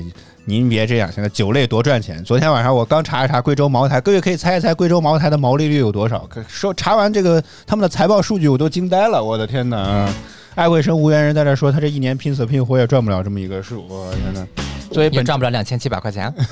[0.50, 2.24] 您别这样，现在酒类多赚钱。
[2.24, 6.26] 昨天晚上我刚查一查贵州茅台，各位可以猜一猜贵州茅台的毛利率有多少？
[6.28, 9.76] 可说查完这个他们的财报数据，我都惊呆了，我的天哪！
[9.76, 10.12] 啊
[10.56, 14.44] 爱卫生无缘人在这说，他这一年拼死拼活也赚不了这么一个数，我天哪！
[14.92, 16.34] 所以也本赚不了两千七百块钱。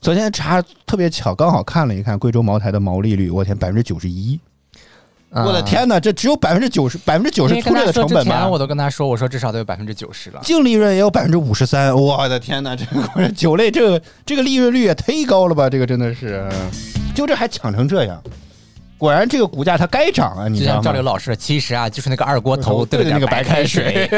[0.00, 4.40] 昨天查特别巧，刚好看了一看贵州茅台的毛利率，我天，百分之九十一！
[5.30, 8.48] 我的天哪，这只有百分之九十，百分之九十粗略的成本吧，？
[8.48, 10.40] 我都跟他说，我说至少得有百分之九十了。
[10.42, 15.68] 净利润也有百分之五十三，我的天哪，这个酒类这个这个利润率也忒高了吧？
[15.68, 16.48] 这个真的是，
[17.14, 18.22] 就这还抢成这样，
[18.96, 20.48] 果然这个股价它该涨啊！
[20.48, 20.92] 你像赵？
[20.92, 24.08] 刘老师，其实啊，就是那个二锅头 对着那个白开开水。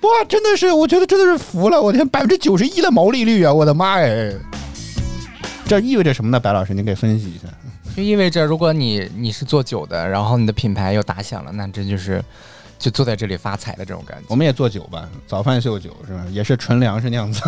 [0.00, 1.80] 哇，真的是，我觉得真的是服了！
[1.80, 3.52] 我天，百分之九十一的毛利率啊！
[3.52, 4.32] 我的妈呀！
[5.66, 6.38] 这意味着什么呢？
[6.38, 7.48] 白老师，您给分析一下。
[7.96, 12.22] 就意味着，如果你你是做酒的，然后你的品牌又打响了，那这就是
[12.84, 14.26] 就坐在这里发财的这种感觉。
[14.28, 16.22] 我们也做酒吧，早饭秀酒是吧？
[16.30, 17.40] 也是纯粮食酿造，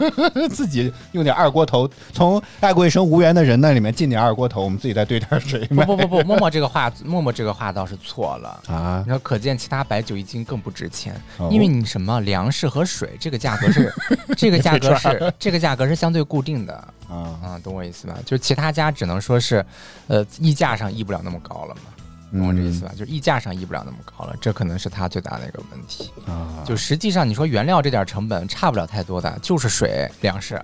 [0.48, 5.62] 自己用点二锅头，从爱过一生无缘的人那里面进点二锅头，我们自己再兑点水。
[5.66, 8.62] 不不不不，默默这个话，默默这个话倒是错了。
[8.66, 13.92] 啊你，说，可见其他白酒一斤更不值钱，哦因为你什么粮食和水，这个价格是
[14.38, 16.72] 这个价格是这个价格是相对固定的
[17.10, 18.16] 啊，啊，懂我意思吧？
[18.24, 19.62] 就是其他家只能说是，
[20.06, 21.82] 呃，溢价上溢不了那么高了嘛，
[22.32, 22.92] 懂我这意思吧？
[22.96, 26.10] 就是溢价上溢不了那么高了，这可能是它最大的一个问题。
[26.26, 30.60] 啊，就实际上你说原料这点成本差不了太多的，就是水粮食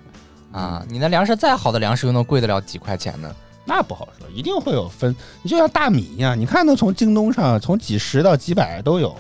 [0.53, 3.35] 啊，你那粮食再好的粮食又能贵得了几块钱呢？
[3.65, 5.17] 那不好说，一定会有分。
[5.43, 9.17] 你就像大米一样，你看，能从京东上从几十到几百都有。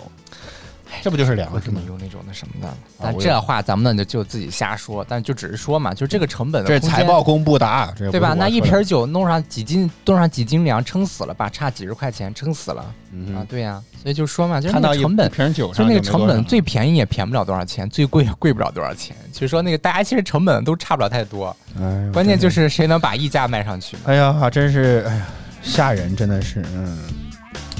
[0.94, 1.62] 哎，这不就是粮食吗？
[1.66, 2.72] 这么用那种那什么的。
[3.00, 8.34] 但这话咱们呢就就自己瞎说，但就只是说嘛，就这个成本的这是财报公布的啊，这对吧？
[8.34, 11.48] 那一瓶酒弄上几斤，弄上几斤粮，撑死了吧？
[11.50, 13.46] 差几十块钱，撑死了、嗯啊！
[13.48, 19.16] 对呀、所以就说嘛，就是看到一那个成本一，瓶酒就上那个成本最便宜也便宜不了多少钱，最贵也贵不了多少钱。
[19.32, 23.96] 就是说那个大家其实成本都差不了太多，哎关键就是谁能把溢价卖上去。
[24.04, 25.26] 哎呀，真是哎呀
[25.62, 26.98] 吓人，真的是嗯。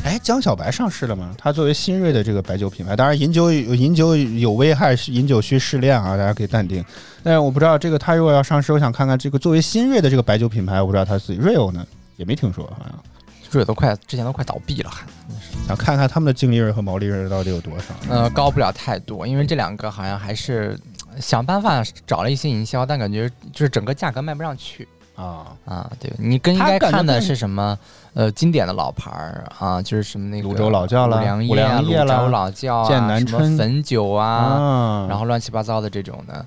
[0.05, 1.35] 哎，江小白上市了吗？
[1.39, 6.85] 它作为新锐的这个白酒品牌，当然饮酒有饮酒有危害，饮酒需适量啊，大家可以淡定。
[7.23, 11.87] 但是我不知道这个它如果要上市，我想看看这个作为新锐的这个白酒品牌，我不知道它自己 Real 呢
[12.17, 13.03] 也没听说，好像
[13.51, 17.95] 这都快之前都快倒闭了，还想看看他们的净利润和毛利润到底有多少。
[18.11, 20.79] 呃高不了太多，因为这两个好像还是
[21.15, 24.87] 呃想办法找了一些营销，但感觉就是整个价格卖不上去。
[25.17, 27.79] 啊，啊，对你更应该看的是什么？
[28.15, 36.47] 呃，经典的老牌儿啊，就是什么那个泸州老窖啦五粮液啊、泸州老窖啊、剑南什么春汾酒啊，啊然后乱七八糟的这种的，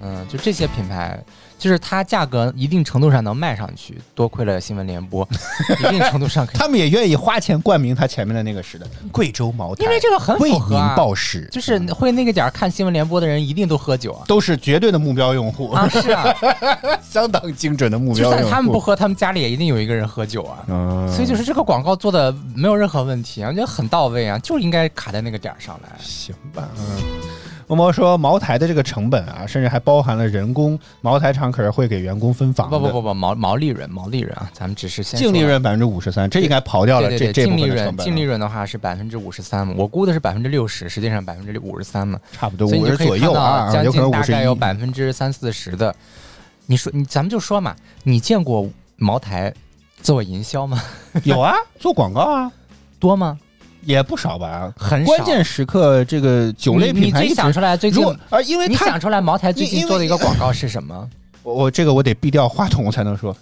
[0.00, 1.18] 嗯，就这些品牌，
[1.58, 5.28] 就是它价格一定程度上能卖上去，多亏了新闻联播，
[5.80, 14.24] 一定程度上可以，他们也愿意花钱冠名它前面的那个时的贵州茅台，因为这个很符合啊，报时，就是会那个点儿看新闻联播的人一定都喝酒啊。
[14.28, 16.32] 都是绝对的目标用户，啊，是啊，
[17.02, 18.38] 相当精准的目标用户。
[18.38, 20.64] 算他们不喝，他们家里也一定有一个人喝酒啊。
[20.68, 25.90] 嗯，所以就是这个广告做的没有任何问题啊，我觉得很到位啊，就应该卡在那个点儿上来。
[25.98, 26.84] 行吧，嗯。
[27.68, 30.78] 默默说，茅台的这个成本啊，甚至还包含了人工。
[31.02, 44.10] 茅台厂可是会给员工分房的，不不不不，毛毛利润，毛利润啊，咱们只是先净利润百分之五十三，这应该刨掉了这这部净利润分的成本啊，净利润的话是百分之五十三嘛，我估的是百分之六十，实际上百分之五十三嘛，差不多五十左右啊，将有可能。
[44.22, 45.94] 概有百分之三四十的。
[46.66, 49.52] 你说你咱们就说嘛，你见过茅台
[50.02, 50.82] 做营销吗？
[51.24, 52.50] 有啊，做广告啊，
[52.98, 53.38] 多吗？
[53.88, 54.70] 也不少吧。
[54.76, 55.06] 很少。
[55.06, 61.08] 关键时刻，这个酒类你品牌你最想出来最近啊，因为它你想出来茅台最近做的一个广告是什么？
[61.42, 63.34] 我我这个我得避掉话筒才能说，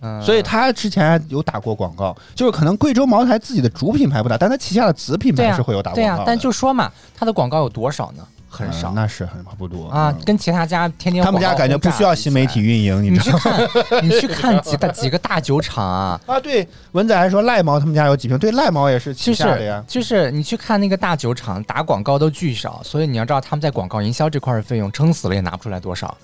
[0.00, 6.02] 嗯，所以他之前有打过广告，就是可能贵州茅台自己的主品牌不打，但他旗下的子品牌是会有打广告的。
[6.02, 8.26] 对呀，但就说嘛，他的广告有多少呢？
[8.54, 13.68] 很嗯少那是很不多啊，跟其他家天天他们家感觉不需要新媒体运营，你你知道去看，
[14.06, 16.38] 你去看几大几个大酒厂啊， 啊？
[16.38, 19.82] 对，文仔还说赖毛他们家有几瓶，对，赖毛也是旗就是下的呀。
[19.88, 26.16] 就是你去看那个大酒厂打广告都巨少，所以你要知道他们在广告营销这块儿的费用撑死了也拿不出来多少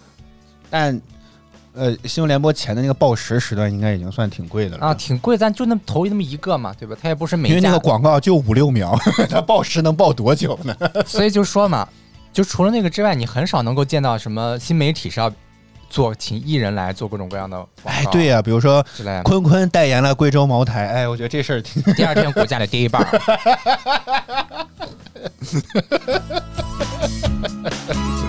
[0.70, 1.00] 但
[1.72, 6.96] 呃，新闻联播前的那个报时时段应该已经算挺贵的了啊，挺贵，但就那么投那么一个嘛，对吧？
[7.00, 8.98] 它也不是每家因为那个广告就五六秒，
[9.30, 10.74] 它报时能报多久呢？
[11.06, 11.88] 所以就说嘛，
[12.32, 15.32] 就除了那个之外，你很少能够见到什么新媒体是要
[15.88, 18.84] 做请艺人来做各种各样的，哎，对呀、比如说。
[19.24, 23.20] 坤坤代言了贵州茅台，哎，我觉得这事儿挺第二天股价得跌一半儿。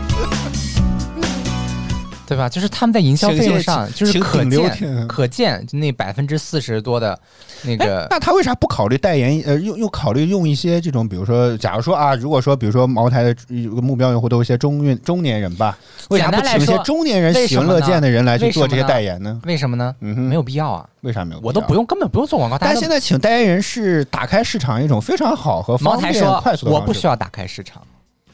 [2.32, 2.48] 对吧？
[2.48, 7.20] 就是他们在营销费用上，就是可见可见，就那百分之四十多的
[7.63, 9.44] 那哎个，那他为啥不考虑代言？
[9.46, 15.78] 呃，又又考虑用一些这种，比如说，假如说啊，如果说，比如说茅台的有个目标用户都是一些中运中年人吧，
[16.10, 19.41] 为啥不请一些中年人喜闻乐见的人来去做这些代言呢？
[19.44, 19.94] 为什么呢？
[20.00, 21.41] 嗯哼，没有必要啊，为啥没有？
[21.44, 21.76] 我都不。
[21.76, 22.58] 用，根本不用做广告。
[22.58, 27.82] 但现在请代言人是打开市场一种非常好和方便茅台说快速我不需要打开市场，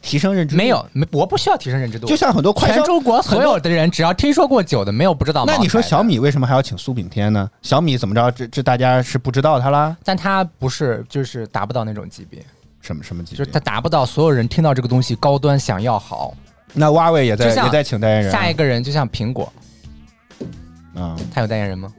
[0.08, 2.08] 提升认知度，没有，没我不需要提升认知度。
[2.08, 5.44] 就像很多快消全中国所有的人，只要听说过酒的，没有不知道。
[5.46, 7.50] 那你说小米为什么还要请苏炳添呢？
[7.62, 8.32] 小米怎么着？
[8.32, 9.98] 这这大家是不知道他啦？
[10.06, 12.42] 但他不是，就是达不到那种级别，
[12.80, 13.40] 什么什么级别？
[13.40, 16.34] 就是他达不到所有人听到这个东西高端想要好。
[16.74, 18.32] 那华为也在也在请代言人啊。
[18.32, 19.52] 下一个人就像苹果，
[20.96, 21.92] 啊，他有代言人吗？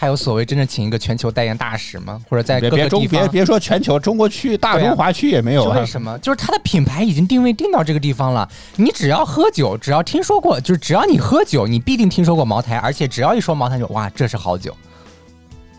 [0.00, 2.20] 他有所谓真正请一个全球代言大使吗？
[2.30, 3.08] 或者在各个地方？
[3.08, 5.84] 别别说全球，中国区大中华区也没有啊为。
[5.84, 6.16] 什么？
[6.20, 8.48] 就是他的品牌已经定位定到这个地方了。
[8.76, 14.72] 你只要喝酒，只要听说过，就是只要你喝酒，你必定听说过茅台，而且只要一说茅台，酒哇，这是好酒，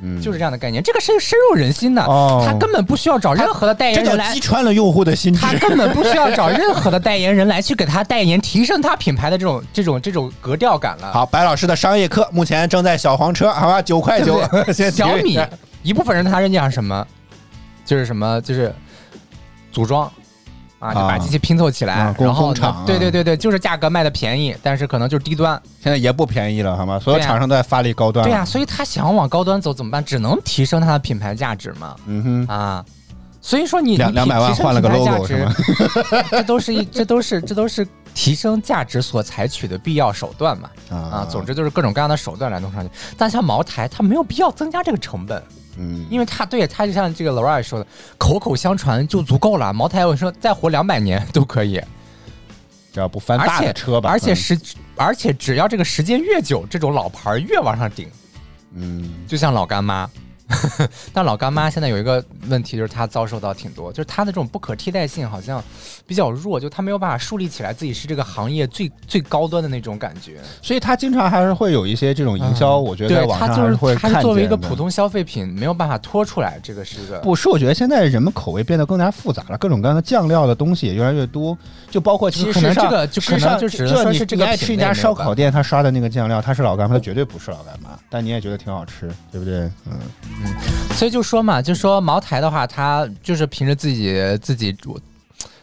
[0.01, 0.81] 嗯，就是这样的概念。
[0.81, 5.39] 这个是深入人心的，哦他根本不需要找任何的代这叫言人来击穿了用户的心智。
[5.39, 11.11] 他根本不需要找任何的代言人来去给他代言，提升他品牌的这种这种这种格调感了。
[11.11, 14.41] 好，白老师的商业课目前正在小黄车，好吧，九块九
[14.91, 15.39] 小米
[15.83, 17.05] 一部分人他认定是什么，
[17.85, 18.73] 就是什么就是
[19.71, 20.11] 组装。
[20.79, 22.53] 啊，就把啊机器拼凑起来，啊然后
[22.85, 25.61] 对对对对，就是价格卖的便宜，但是可能就是低端。
[25.81, 26.99] 现在也不便宜了，好吗？
[26.99, 28.25] 所有厂商都在发力高端。
[28.25, 30.03] 对呀、，所以他想要往高端走怎么办？
[30.03, 31.95] 只能提升它的品牌价值嘛。
[32.05, 32.85] 嗯哼，啊，
[33.41, 35.53] 所以说你两两百万换了个 logo 值是吗
[36.31, 40.69] 这都是一这都是这都是提升价值所采取的必要手段嘛。
[40.89, 42.89] 啊，总之就是各种各样的手段来弄上去。
[43.17, 45.41] 但像茅台，它没有必要增加这个成本，
[45.81, 49.71] 嗯，因为它对它就像这个 Laura 说的，口口相传就足够了。
[49.73, 51.81] 茅台我说再活两百年都可以，
[52.91, 54.59] 只要不翻大的车吧，嗯而且时
[54.97, 58.09] 而且只要这个时间越久，这种老牌儿越往上顶。
[58.73, 60.09] 嗯，就像老干妈，
[61.13, 65.63] 但老干妈现在有一个问题，就是它遭受到挺多，就是它的这种不可替代性好像
[66.07, 70.39] 比较弱，就它没有办法树立起来自己是这个行业最最高端的那种感觉。
[70.61, 81.57] 所以它经常还是会有一些这种营销，我觉得它就网上还会是它作为一个普通消费品，没有办法拖出来，这个是一个不是，我觉得现在人们口味变得更加复杂了，各种各样的酱料的东西也越来越多，
[81.91, 89.59] 就包括其实上这个就可能事实上就只能说是这个你爱吃一家烧烤店，他刷的那个酱料，他是老干妈，他绝对不是老干妈，但你也觉得挺好吃，对不对？
[89.85, 89.99] 嗯，
[90.95, 94.75] 所以就说嘛，就说茅台的话，它就是凭着自己自己，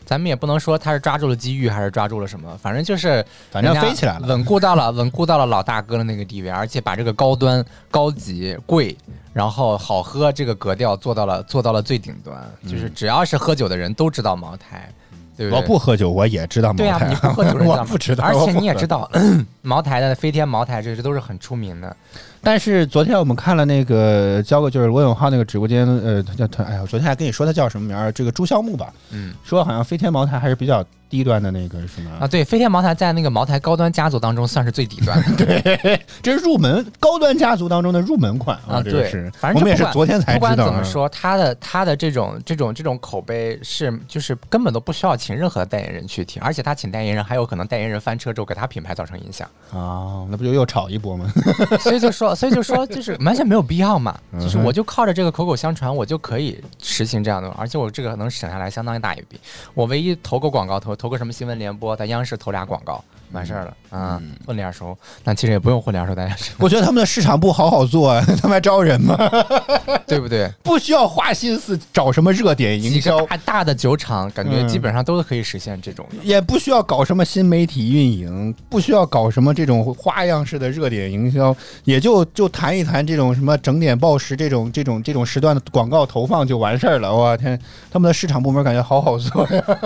[0.04, 8.96] 咱们也不能说它是抓住了机遇，还是抓住了什么，反正就是反正飞起来了稳固到了 稳固到了老大哥的那个地位，而且把这个高端、高级、贵，
[9.32, 14.90] 然后好喝这个格调做到了做到了最顶端，就是只要是喝酒的人都知道茅台。
[15.36, 15.60] 对不对？
[15.60, 19.06] 我不喝酒，我也知道茅台对呀、 你不喝酒 我不知道，而且你也知道，
[19.60, 21.94] 茅台的飞天茅台这些都是很出名的。
[22.42, 28.10] 但是昨天我们看了那个交个就是罗永浩那个直播间，呃，他叫他，哎呀，我昨天还跟你说他叫什么名儿？
[28.12, 35.44] 这个朱孝木吧，嗯，说好像飞天茅台还是比较低端的那个什么啊，对，飞天茅台在那个茅台高端家族当中算是最底端的。
[35.46, 40.56] 对，这是入门高端家族当中的入门款啊，对这个是，反正我们也是昨天才知道不管。
[40.56, 51.32] 怎么说，他的他的这种这种这种口碑是就是根本都不需要请任何代言人去听，而且他请代言人还有可能代言人翻车之后给他品牌造成影响，啊，那不就又炒一波吗？
[51.80, 59.40] 所以就说所以就说 就是完全没有必要嘛，嗯就是我就靠着这个口口相传，我就可以实行这样的，而且我这个能省下来相当一大一笔，
[59.74, 63.02] 我唯一投个广告投投个什么新闻联播，在央视投俩广告
[63.32, 69.16] 完事儿了啊，混脸熟，但其实也不用混脸熟，大家我觉得他们的市场部好好做啊， 他们还招人吗？
[70.06, 70.50] 对不对？
[70.62, 76.16] 不需要花心思找什么热点营销，大大的酒厂，感觉嗯基本上都是可以实现这种的。
[76.22, 81.54] 也不需要搞什么新媒体运营，不需要搞什么这种花样式的热点营销，
[81.84, 87.14] 也就就谈一谈这种什么整点报时这种这种这种时段的广告投放就完事儿了。
[87.14, 87.58] 我天，
[87.90, 89.62] 他们的市场部门感觉好好做呀！
[89.66, 89.76] 啊，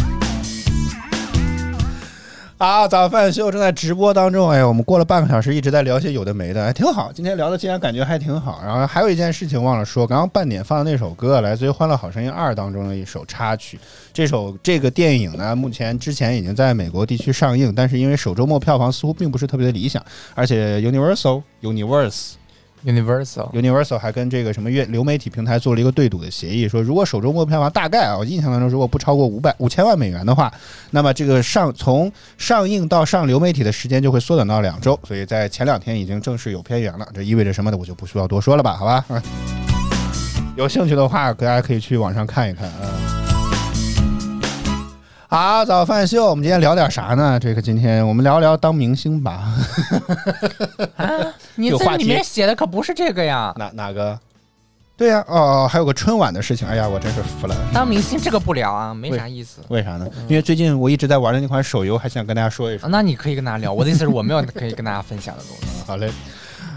[2.56, 7.10] 啊早饭秀正在直播当中，哎呀，我们过了半个小时一直在聊些有的没的，哎，挺好。
[7.12, 8.60] 今天聊的竟然感觉还挺好。
[8.64, 13.76] 然后还有一件事情忘了说，刚刚半点放的那首歌，来自于《欢乐好声音二》当中的一首插曲。
[14.12, 20.00] 这首这个电影呢，目前之前已经在美国地区上映，但是因为首周末票房似乎并不是特别的理想，
[20.36, 22.34] 而且 Universal Universe
[22.84, 30.52] Universal Universal 还跟这个什么月流媒体平台做了一个对赌的协议，说如果首周末票房大概啊，我印象当中如果不超过五百五千万美元的话，
[30.90, 37.08] 那么这个上从上映到上流媒体的时间就会缩短到两周，所以在前两天已经正式有片源了。
[37.14, 38.76] 这意味着什么的，我就不需要多说了吧？
[38.76, 39.22] 好吧，嗯
[40.56, 43.23] 有兴趣的话，大家可以去网上看一看啊。
[45.34, 47.40] 好，早饭秀，我们今天聊点啥呢？
[47.40, 49.52] 这个今天我们聊聊当明星吧。
[50.94, 51.10] 啊
[51.56, 53.52] 你这里面写的可不是这个呀。
[53.56, 54.16] 哪哪个？
[54.96, 57.56] 对呀、哦，还有个春晚的事情，哎呀，我真是服了。
[57.72, 59.60] 当明星这个不聊啊，没啥意思。
[59.70, 60.06] 为啥呢？
[60.28, 62.88] 因为最近我一直在玩的那款手游，还想跟大家说一说。
[62.88, 65.82] 那你可以跟大家聊，我的意思是我没有可以跟大家分享的东西。
[65.84, 66.12] 好嘞，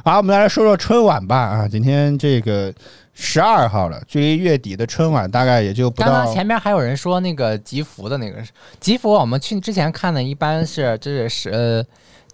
[0.03, 1.37] 好，我们来说说春晚吧。
[1.37, 2.73] 啊，今天这个
[3.19, 6.33] 十二号了，距离月底的春晚大概也就不到刚刚。
[6.33, 8.37] 前面还有人说那个吉福的那个
[8.79, 11.83] 吉福，我们去之前看的一般是就是是呃。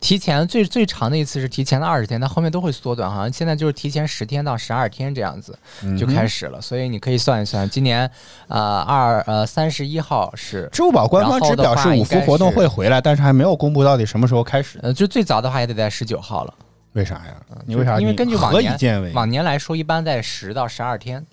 [0.01, 5.57] 提前最最长的一次是提前了二十天，但后面都会缩短，好像现在就是提前十天到十二天这样子
[5.97, 8.11] 就开始了，所以你可以算一算，今年
[8.49, 14.77] 呃二呃三十一号是支付宝官方只表示五福活动会回来，但是还没有公布到底什么时候开始。
[14.83, 16.53] 呃，就最早的话也得在十九号了。
[16.93, 17.35] 为啥呀？
[17.65, 17.99] 你为啥？
[17.99, 21.25] 因为根据往年往年来说，一般在十到十二天，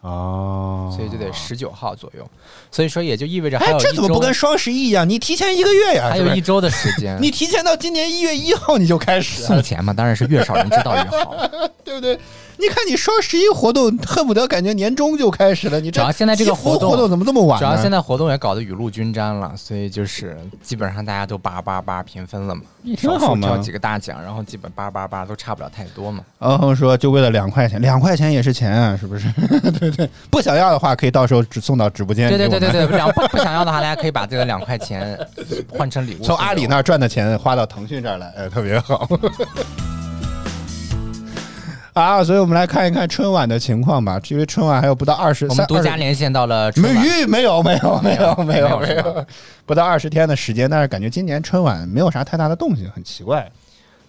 [0.00, 2.28] 哦，所以就得十九号左右。
[2.70, 5.08] 所以说也就意味着还有，哎这怎么不跟双十一一样？
[5.08, 7.16] 你提前一个月呀，还有一周的时间。
[7.22, 11.36] 你提前到今年一月一号你就开始送钱嘛，当然是越少人知道越好。
[11.84, 12.18] 对不对？
[12.58, 15.80] 你看你双十一活动，恨不得感觉年终就开始了。
[15.80, 17.58] 你这主要现在这个活动活动怎么这么晚？
[17.58, 26.22] 主要现在活动也搞得雨露均沾了，所以就是基本上大家都八八八平分了嘛，挺少好嘛数挑几个大奖，然后基本八八八都差不了太多嘛。
[26.38, 29.30] 然后说就为了两块钱，两块钱也是钱啊，是不是？
[29.80, 32.28] 对对，不想要的话可以到时候只送到直播间。
[32.28, 35.18] 对对对对对， 两不不想要的话，大家可以把这个两块钱
[35.68, 39.08] 换成礼物， 从阿里那儿赚的钱花到腾讯这儿来，哎，特别好。
[41.92, 44.20] 啊，所以我们来看一看春晚的情况吧。
[44.28, 49.26] 因为春晚还有不到二十，我们独家连线到了春没没有没有没有没有没没有
[49.66, 53.50] 不到二十天的时间，但是感觉今年春晚没有啥太大的动静，很奇怪。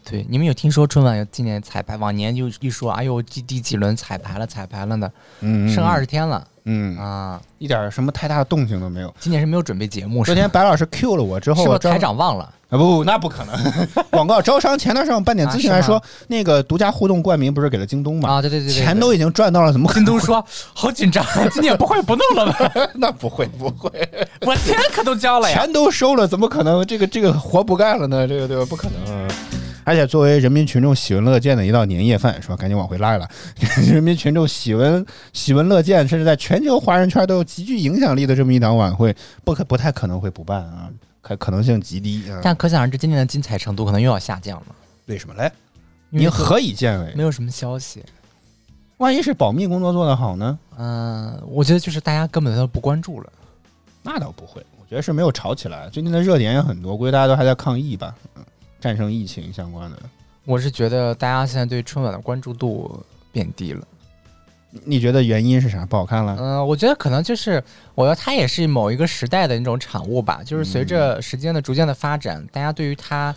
[0.10, 1.96] 对，你们有听说春晚今年彩排？
[1.96, 5.10] 往年就一说，哎呦，第第几轮彩排了，彩排了呢，
[5.40, 7.42] 嗯，剩二十天了嗯，啊！
[7.58, 9.14] 一点什么太大的动静都没有。
[9.20, 12.54] 今年是没有准备节目，昨天白老师 Q 了我之后，是不是台长忘了？
[12.74, 13.56] 啊不不，那不可能。
[14.10, 18.30] 广告招商前段上办点咨询还说，那个独家互动冠名不是给了京东吗？
[18.30, 20.44] 啊，对对对对，钱都已经赚到了，怎么可能京东说
[20.74, 22.72] 好紧张， 今年不会不弄了吧？
[22.96, 23.92] 那不会不会，
[24.42, 25.60] 我钱可都交了呀！
[25.60, 28.28] 钱都收了，怎么可能这个这个活不干了呢？
[28.28, 28.66] 这个对吧？
[28.68, 29.28] 不可能。
[29.86, 32.56] 而且作为人民群众喜闻乐见的一道年夜饭，是吧？
[32.56, 33.28] 赶紧往回拉一拉。
[33.86, 39.14] 人民群众喜闻喜闻乐见，甚至在全球华人圈都有极具影响力的这么一档晚会，
[39.44, 40.88] 不可不太可能会不办啊，
[41.24, 42.40] 可可能性极低啊。
[42.44, 44.76] 但可想而知，今年的精彩程度可能又要下降了。
[45.08, 45.52] 为什么嘞？
[46.12, 47.12] 因为您何以见为？
[47.16, 48.04] 没有什么消息。
[48.98, 50.60] 万一是保密工作做得好呢？
[50.78, 53.34] 嗯，我觉得就是大家根本都不关注了。
[54.04, 55.90] 那倒不会，我觉得是没有炒起来。
[55.90, 58.46] 最近的热点也很多，估计大家都还在抗疫吧，嗯，
[58.80, 59.98] 战胜疫情相关的。
[60.46, 63.88] 我是觉得大家现在对春晚的关注度变低了。
[64.86, 65.86] 你觉得原因是啥？
[65.86, 66.36] 不好看了？
[66.40, 67.64] 嗯、我觉得可能就是，
[67.96, 70.42] 我觉得它也是某一个时代的那种产物吧。
[70.44, 73.34] 就是随着时间的逐渐的发展，大家对于它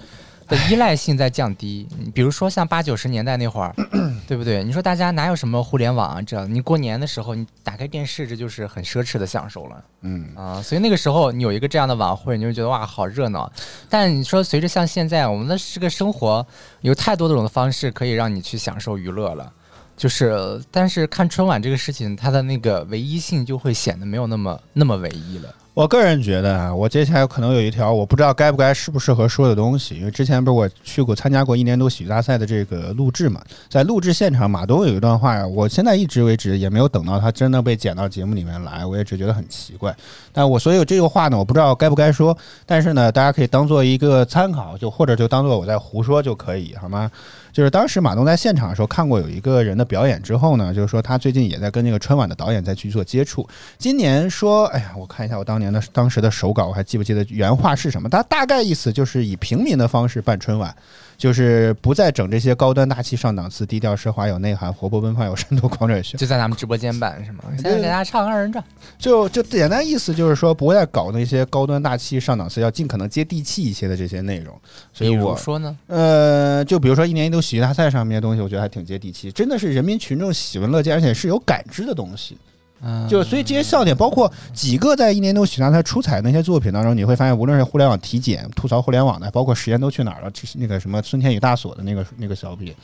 [0.49, 1.87] 的依赖性在降低。
[2.15, 3.75] 比如说像八九十年代那会儿，
[4.27, 4.65] 对不对？
[4.65, 6.23] 你说大家哪有什么互联网啊？
[6.23, 9.85] 这你过年的时候你打开电视，这就是很奢侈的享受了。
[10.03, 13.51] 嗯啊，所以那个时候你有一个这样的晚会，你就觉得哇，好热闹。
[13.91, 16.47] 但你说随着像现在，我们的这个生活
[16.81, 19.53] 有太多种的方式可以让你去享受娱乐了，
[19.97, 25.55] 就是但是看春晚这个事情，它的那个唯一性就会显得没有那么那么唯一了。
[25.73, 39.95] 我个人觉得啊，我接下来可能有一条我不知道该不该适不适合说的东西，因为之前不是我去过参加过一年多喜剧大赛的这个录制嘛，在录制现场，马东有一段话，我现在一直为止也没有等到他真的被剪到节目里面来，我也只觉得很奇怪。
[40.33, 42.35] 但我所以这个话呢，我不知道该不该说，
[42.65, 47.11] 但是呢，大家可以当做一个参考，就或者就当做我在胡说就可以，好吗？
[47.57, 53.49] 就是当时马东在现场的时候看过有一个人的表演之后呢，就是说他最近也在跟那个春晚的导演在去做接触。
[53.79, 58.11] 今年说，哎呀，我看一下我当年的当时的手稿，我还记不记得原话是什么？
[58.11, 60.77] 他大概意思就是以平民的方式办春晚，
[61.17, 66.19] 就是不再整这些高端大气上档次、低调奢华有内涵、活泼奔放有深度狂拽秀。
[66.19, 67.45] 就在咱们直播间办是吗？
[67.55, 68.63] 现在给大家唱个二人转，
[68.99, 74.55] 就就简单意思就是说，不会再搞那些高端大气上档次，要尽可能接地气一些的这些内容。
[74.93, 75.77] 所以我说呢？
[75.87, 82.37] 呃，就比如说一年一度喜剧大赛上面的东西，我觉得还挺接地气，真的是人民群众喜闻乐见，而且是有感知的东西。
[82.83, 92.75] 嗯，就所以这些笑点，包括几个在一年都喜欢他出彩的那些作品当中，你会发现，无论是互联网体检、吐槽互联网的，包括时间都去哪儿了，那个什么孙天宇大锁的那个那个小品，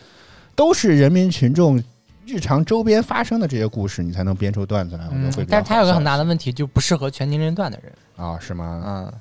[0.54, 1.82] 都是人民群众
[2.24, 5.04] 日常周边发生的这些故事，你才能编出段子来。
[5.06, 7.92] 我觉得会嗯但是他有个很大的问题，就不适合全年龄段的人。
[8.16, 8.82] 笑啊，是吗？
[8.86, 9.12] 嗯，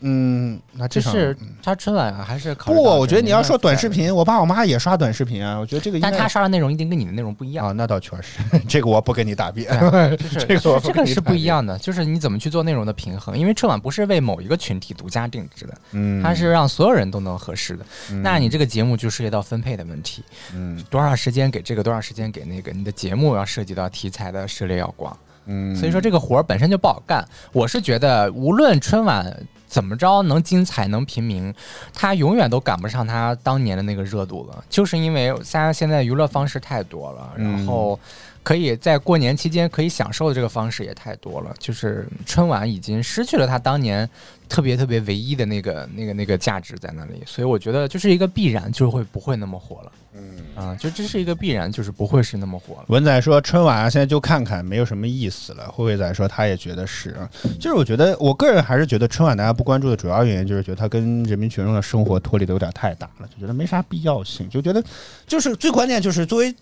[0.00, 7.68] 嗯，那这是他春晚啊还是不，我觉得你要说短视频，我爸我妈也刷短视频啊，我觉得这个但他刷的内容一定跟你的内容不一样。
[7.68, 8.38] 啊，那倒确实，
[8.68, 9.66] 这个我不跟你答辩。
[9.90, 11.56] 对 就是这个我这个是不一样。
[11.56, 17.86] 样的，就是你怎么去做内容的平衡，因为春晚不是为某一个群体独家定制的，嗯，它是让所有人都能合适的。
[18.10, 20.22] 嗯那你这个节目就涉及到分配的问题，
[20.52, 25.16] 嗯多少时间给这个，多少时间给那个，你的节目要涉及到题材的涉猎要广，
[25.46, 27.26] 嗯，所以说这个活儿本身就不好干。
[27.52, 29.34] 我是觉得，无论春晚
[29.66, 31.52] 怎么着能精彩能平民，
[31.92, 37.98] 它永远都赶不上它当年的那个热度了，就是因为大家现在娱乐方式太多了，然嗯后
[38.44, 44.08] 可以在过年期间可以享受的这个方式也太多了，就是春晚已经失去了它当年
[44.48, 49.92] 特别特别唯一的那个那个那个价值在那里，所以我觉得就是一个必然，就会不会那么火了。
[50.12, 50.44] 嗯。
[50.54, 52.84] 啊，就这是一个必然，就是不会是那么火了。
[52.86, 55.64] 文仔说春晚啊，现在就看看，没有什么意思了。
[55.72, 57.28] 慧慧仔说他也觉得是啊，
[57.58, 64.80] 就是我觉得我个人还是觉得春晚大家不关注的主要原因，就是觉得它跟人民群众的生活脱离的有点太大了，就觉得没啥必要性，就觉得
[65.26, 66.54] 就是最关键就是作为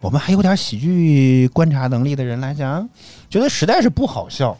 [0.00, 2.88] 我们还有点喜剧观察能力的人来讲，
[3.28, 4.56] 觉得实在是不好笑。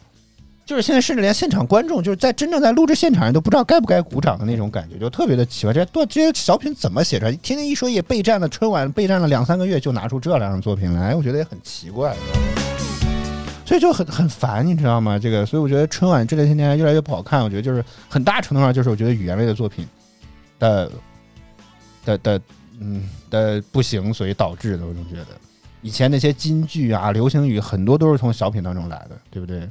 [0.65, 5.73] 就是现在甚至连现场观众，就是在真正在录制现场人都不知道该不该鼓掌的那种感觉，就特别的奇怪。
[5.73, 7.31] 这些段这些小品怎么写出来？
[7.31, 12.15] 天天一说也备战了春晚，备战了两三个月，就拿出这两样作品来，我觉得也很奇怪。
[13.65, 15.17] 所以就很很烦，你知道吗？
[15.17, 17.43] 这个，所以我觉得春晚这两天越来越不好看。
[17.43, 19.87] 我觉得就是很大程度上就是我觉得语言类的作品
[20.59, 20.91] 的
[22.05, 22.41] 的的
[22.79, 24.85] 嗯的不行，所以导致的。
[24.85, 25.27] 我总觉得
[25.81, 29.69] 以前那些金句啊、流行语很多都是从小品当中来的，对不对？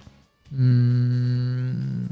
[0.51, 2.09] 嗯，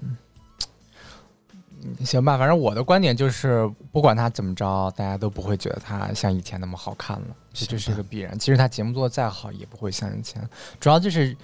[2.05, 7.27] 行吧，反正我的观点就是，不管他怎么着，大家都不会觉得他像以前那么好看了，
[7.57, 8.39] 这就是一个必然。
[8.39, 10.43] 其实他节目做的再好，也不会像以前。
[10.79, 11.35] 主要就是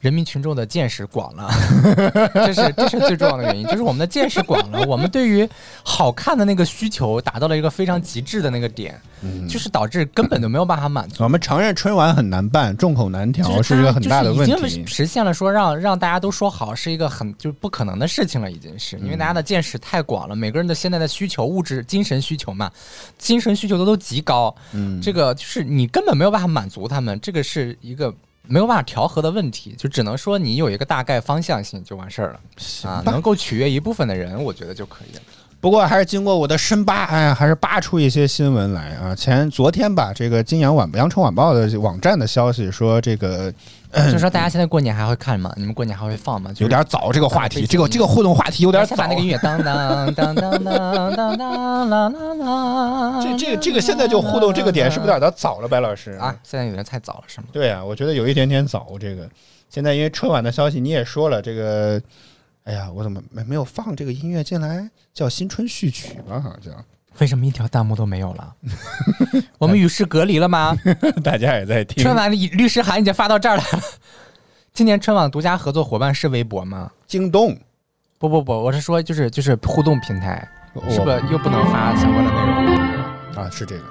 [0.00, 1.50] 人民群众的见识广了，
[2.34, 5.48] 这是这是最重要的原因，就是我们的见识广了，我们对于
[5.82, 9.00] 好看的那个需求达到了一个非常极致的那个点，
[9.48, 11.22] 就是导致根本就没有办法满足。
[11.24, 14.86] 我们承认春晚很难办，众口难调就是它一个很大的问题就是已经。
[14.86, 22.70] 实现了说让让大家都说好是一个很就是不可能的事情了，已经是因为大家的见识太广了，每个人的现在的需求、物质、精神需求嘛，
[23.16, 28.14] 精神需求都都极高，嗯，这个就是你根本没有办法满足他们，这个是一个。
[28.48, 35.22] 没有办法调和的问题，就只能说你有一个大概方向性就完事儿了啊，能够取悦一部分的人，我觉得就可以了。
[35.62, 39.14] 不过还是经过我的深扒，哎呀，还是扒出一些新闻来啊。
[39.14, 43.48] 前昨天吧，这个《金阳晚羊城晚报》的网站的消息说，这个
[44.10, 45.52] 就说 大家现在过年还会看吗？
[45.56, 46.50] 你们过年还会放吗？
[46.50, 49.06] 就是有点早，这个话题，这个这个互动话题有点早那。
[49.14, 53.22] 个音乐当当当当当当当啦啦啦。
[53.22, 56.34] 这这个这个现在就互动这个点是不是有点早了，白老师啊？？
[56.42, 57.46] 现在有点太早了，是吗？
[57.52, 58.88] 对啊，我觉得有一点点早。
[58.98, 59.28] 这个
[59.70, 62.02] 现在因为春晚的消息你也说了，这个，
[62.64, 64.88] 哎呀，我怎么没没有放这个音乐进来？
[65.12, 66.72] 叫新春序曲吧，好像
[67.18, 68.54] 为什么一条弹幕都没有了？
[69.58, 70.74] 我们与世隔离了吗？
[71.22, 72.02] 大家也在听。
[72.02, 73.80] 春晚的律师函已经发到这儿来了。
[74.72, 76.90] 今年春晚独家合作伙伴是微博吗？
[77.06, 77.54] 京东
[78.18, 80.48] 不不不，我是说就是就是互动平台，
[80.88, 82.88] 是不是又不能发相关的内容
[83.34, 83.42] 了？
[83.42, 83.84] 啊，是这个。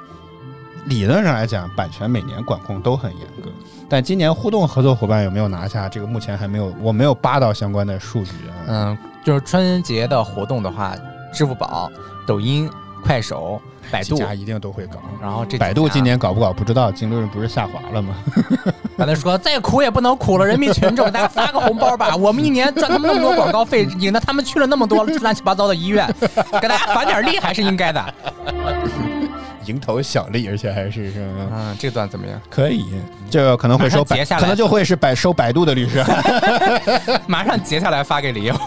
[0.85, 3.49] 理论上来讲，版权每年管控都很严格，
[3.87, 5.87] 但今年互动合作伙伴有没有拿下？
[5.87, 8.53] 这个目前还没有，我没有扒到相关的数据啊。
[8.67, 10.95] 嗯，就是春节的活动的话，
[11.31, 11.89] 支付宝、
[12.25, 12.69] 抖音、
[13.03, 13.61] 快手、
[13.91, 14.99] 百度几，家一定都会搞。
[15.21, 18.15] 然后这百度今年搞不搞不知道，净利润不是下滑了吗？
[18.97, 22.15] 刚才说再苦也不能苦了人民群众，大家发个红包吧！
[22.15, 26.07] 我们一年赚他们那么多广告费，引得他们去了那么多乱七八糟的医院，
[26.61, 28.13] 给大家返点利还是应该的。
[29.65, 32.39] 蝇头小利，而且还是是吧嗯，这段怎么样？
[32.49, 32.85] 可以，
[33.29, 36.03] 这个可能会收百，可能就会是百收百度的律师。
[37.27, 38.55] 马上截下来发给李友。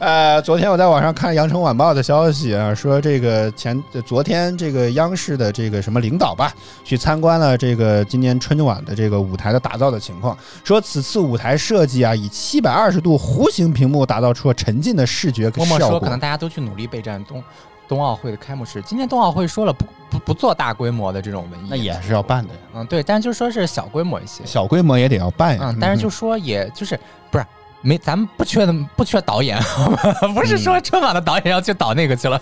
[0.00, 6.50] 呃，昨天我在网上看《羊城晚报》的消息啊，说这个前昨天这个央视的这个什么领导吧，
[6.82, 16.18] 去参观了这个今年春晚的这个舞台的打造的情况，说此次舞台设计啊，以七百二十度弧形屏幕打造出了沉浸的视觉默默说，效果可能。
[16.18, 17.44] 大家都去努力备战冬
[17.90, 18.80] 冬奥会的开幕式。
[18.82, 25.62] 今年冬奥会说了不不不做大规模的这种文艺，那也是要办的呀，嗯对，但是就说是小规模一些，小规模也得要办呀。
[25.64, 26.96] 嗯，但是就说也就是
[27.32, 27.44] 不是。
[27.82, 29.58] 没，咱们不缺的不缺导演，
[30.34, 32.40] 不是说春晚的导演要去导那个去了，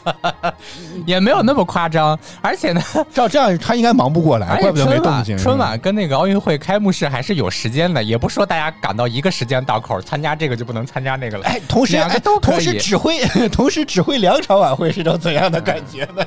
[1.06, 2.18] 也没有那么夸张。
[2.40, 2.82] 而且呢，
[3.14, 5.38] 照这样他应该忙不过来，怪不得没动静。
[5.38, 11.44] 春晚跟那个奥运会开幕式还是有时间的，也不说大家赶到一个时间档口参加这个就不能参加那个了。
[11.44, 13.20] 哎，同时两个哎都同时指挥，
[13.52, 16.24] 同时指挥两场晚会是种怎样的感觉呢？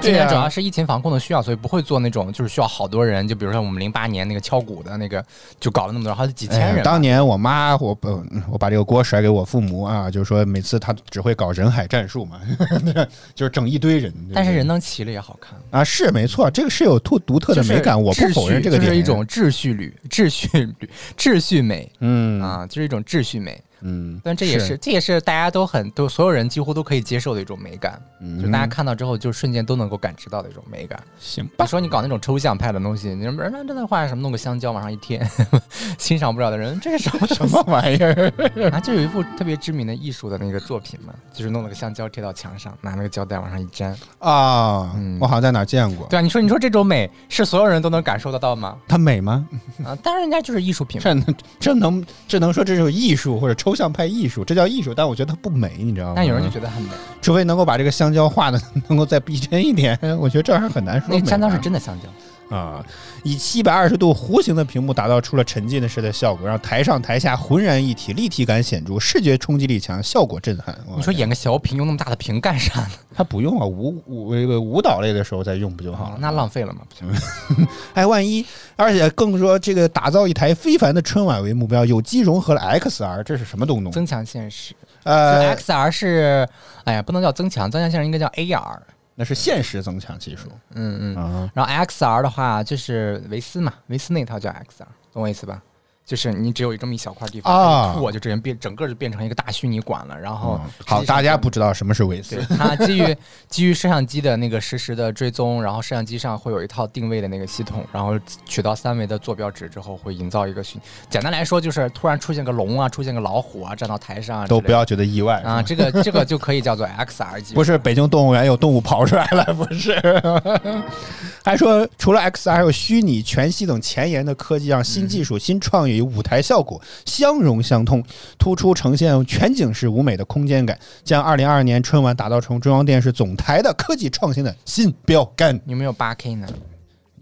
[0.00, 5.24] 今年主要是疫情防控的需要，所以不会做那种就是需要好多人，就比如说我们零八年那个敲鼓的那个，
[5.58, 6.82] 就搞了那么多，好几几千人吧。
[6.84, 12.40] 当年我妈，我不我把这个锅甩给我父母啊，就是说每次他只会搞人海战术嘛，
[13.34, 14.12] 就是整一堆人。
[14.12, 18.88] 对对但是人能齐了也好看，啊是没错，这个是有特独特的美感，我不否认这个点。
[18.88, 20.48] 就是一种秩序旅、秩序
[20.80, 23.62] 旅、秩序美嗯啊，就是一种秩序美。
[23.86, 31.00] 嗯，但这也是这也是大家都很都所有人几乎都可以接受的一种美感，嗯就大家看到之后就瞬间都能够感知到的一种美感。
[31.20, 31.66] 行吧你。
[31.66, 34.22] 说你搞那种抽象派的东西，你说那这在画什么？
[34.26, 35.24] 弄个香蕉往上一贴，
[35.98, 38.32] 欣赏不了的人，这是什么 什么玩意儿？
[38.72, 38.80] 啊？
[38.80, 43.96] 就有一幅特别知名的艺术的那个作品嘛，就是弄了个香蕉贴到墙上，拿那个胶带往上一粘。
[44.18, 46.06] 啊，嗯我好像在哪儿见过。
[46.08, 48.76] 对啊，你说你说这种美是所有人都能感受得到吗？
[48.88, 49.46] 它美吗？
[49.84, 51.00] 啊，当然人家就是艺术品。
[51.00, 54.42] 这能这能这能说这是艺术或者抽象派艺术？
[54.44, 56.12] 这叫艺术，但我觉得它不美，你知道吗？
[56.16, 56.88] 但有人就觉得很美，
[57.20, 62.08] 除非能够把这个香蕉画的 能够再逼真一点，我觉得这玩意儿很难说香蕉是真的香蕉。
[62.48, 62.84] 啊，
[63.24, 70.78] 以七百二十度弧形的屏幕打造出了沉浸式的效果，让台上台下浑然一体，立体感显著，视觉冲击力强，效果震撼。
[70.96, 72.90] 你说演个小品用那么大的屏干啥呢？
[73.14, 76.18] 它不用啊，舞舞这个舞蹈类的时候再用不就好了？
[76.20, 76.82] 那浪费了吗？
[76.88, 77.68] 不行。
[77.94, 83.92] 哎，万一，而且更说这个打造一台非凡的春晚为目标，有机融合了 XR，这是什么东东？
[83.92, 84.72] 增强现实，
[85.02, 86.48] 呃，XR 是，
[86.84, 88.78] 哎呀，不能叫增强，增强现实应该叫 AR。
[89.16, 91.16] 那是现实增强技术嗯嗯。
[91.16, 91.50] 啊。
[91.54, 95.60] 然后 XR 的话就是维斯嘛，维斯那套叫 XR，懂我意思吧？
[96.06, 100.16] 就是你只有这么一小块地方啊可以吐，就这人变整个就变成一个大虚拟馆了。
[100.18, 103.16] 然后嗯好，大家不知道什么是维斯，它基于
[103.48, 110.78] 基于摄像机的那个实时的追踪，然后摄像机上会有一套定位的那个系统，然后取到三维的坐标值之后，会营造一个虚。
[111.10, 117.54] 简单来说，就是突然出现个龙啊，出现个老虎啊，站到台上都不要觉得意外啊，这个这个就可以叫做 XR 技术。
[117.54, 120.00] 不是北京动物园有动物跑出来了，不是？
[121.44, 128.02] 还说除了 XR，还有虚拟、全息等前沿的科技，让新技术、新创意与舞台效果相融相通，
[128.38, 135.58] 突出呈现全景式舞美的空间感，将二零二二年春晚打造成中央电视总台的科技创新的新标杆。
[135.66, 136.46] 有没有八 K 呢？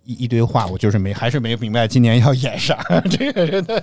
[0.04, 2.84] 一一堆话，我就是没，还是没明白今年要演啥。
[3.10, 3.82] 这个真的，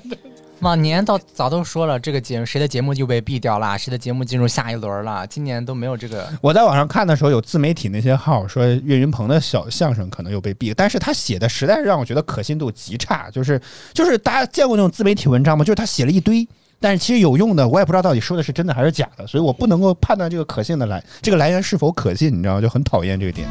[0.62, 5.26] 往年到早都说了，这个节目谁的节目就被毙掉了，谁的节目进入下一轮了。
[5.26, 6.28] 今年都没有这个。
[6.40, 13.30] 我在网上看的时候，有自媒体那些号说岳云鹏的小相声可能又被毙，但是他写的实在是让我觉得可信度极差。
[13.32, 13.60] 就是
[13.92, 15.64] 就是大家见过那种自媒体文章吗？
[15.66, 16.48] 就是他写了一堆，
[16.82, 22.62] 但是其实有用的，我也不知道到底说的是真的还是假的，所以我不能够判断这个可信的来这个来源是否可信，你知道吗？
[22.62, 23.48] 就很讨厌这个点。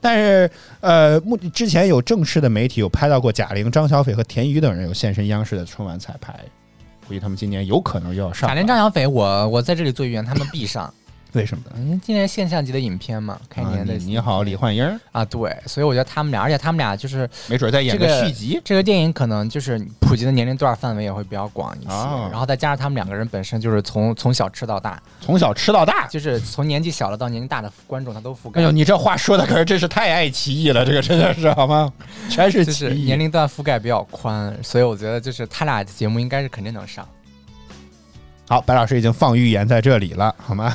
[0.00, 6.34] 但是，呃，目之前有正式的媒体有拍到过贾玲、张小斐和田雨等人有现身央视的春晚彩排，
[7.06, 8.48] 估计他们今年有可能又要上。
[8.48, 10.92] 贾玲、张小斐，我我在这里做预言，他们必上。
[11.32, 11.72] 为什么呢？
[11.76, 18.60] 嗯，今年现象级的影片嘛，开年的、啊你你好，李焕英啊，对，所以我觉得他们俩，而且他们俩就是没准再演这个续集。
[18.64, 28.60] 这个电影可能就是普及的年龄段范围也会比较广一些，啊然后再加上他们两个人本身就是从从小吃到大，从小吃到大，就是从年纪小的到年纪大的观众他都覆盖。
[28.60, 31.92] 哎呦，你这话说的可是真是太爱奇艺了，这个真的是好吗？
[32.30, 33.02] 全是就是。
[33.02, 37.06] 年龄段覆盖比较宽，所以我觉得就是他俩的节目应该是肯定能上。
[38.52, 40.70] 好，白老师已经放预言在这里了，好吗？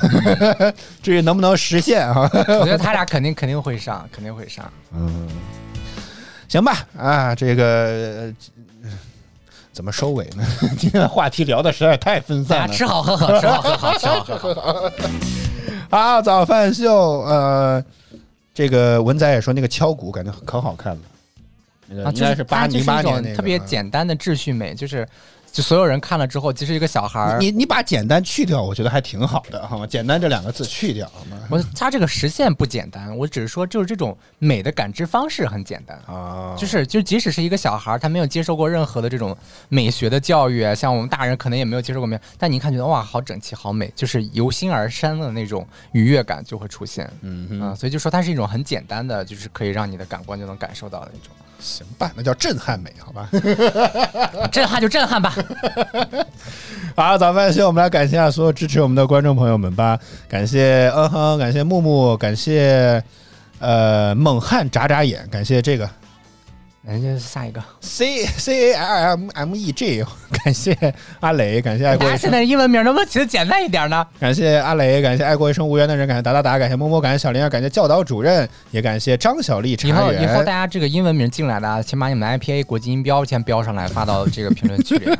[1.03, 2.27] 至于能不能实现啊？
[2.33, 4.65] 我觉得他俩肯定肯定会上，肯定会上。
[4.95, 5.27] 嗯，
[6.47, 8.33] 行吧，啊，这个
[8.83, 8.91] 呃
[9.71, 10.43] 怎么收尾呢？
[10.75, 12.73] 今天的话题聊的实在太分散了。
[12.73, 14.91] 吃好喝好，吃好喝好，吃好喝好。
[15.91, 17.85] 好，早饭秀，呃，
[18.55, 21.01] 这个文仔也说那个敲鼓感觉可好看了，
[21.85, 25.07] 那个啊，应该是八零八年那个特别啊简单的秩序美，就是
[25.51, 29.87] 就所有人看了之后，其实一个小孩儿，你你把简单去掉，我觉得还挺好的，好吗？
[29.87, 31.37] 简单这两个字去掉，好吗？
[31.49, 35.97] 我他这个实现不简单，我只是说就是这种美的感知方式很简单。
[36.05, 39.35] 啊，就是就即使是一个小孩儿，他没有接受过任何的这种
[39.69, 47.11] 美学的教育，像我们大人可能也没有接受过美，但你一看觉得哇，好整齐，好美，就是由心而生的那种愉悦感就会出现。
[47.21, 53.29] 嗯哼啊、所以就说它是一种很简单的，就是可以让你的感官就能感受到的一种行吧，那叫震撼美，好吧？
[54.51, 55.33] 震撼，就震撼吧。
[56.95, 63.03] 好，早饭先，我们来感谢一下所有支持我们的观众朋友们吧，感谢嗯哼，感谢木木，感谢
[63.59, 65.89] 呃猛汉眨眨眼，感谢这个
[66.89, 67.61] 那就下一个。
[67.81, 70.05] C C A L M M E G，
[70.43, 70.73] 感谢
[71.19, 74.07] 阿磊，感谢爱国大家现在英文名能不能起的简单一点呢？
[74.19, 80.57] 感谢阿磊，感谢爱国一生无缘的人，感谢达达达，感谢摸摸，感谢小林儿，感谢教导主任，也感谢张小丽以茶后以后大。
[80.57, 85.19] 家这个英文名进来的啊，请把你们的 IPA 国际音标先标上来，发到这个评论区里啊。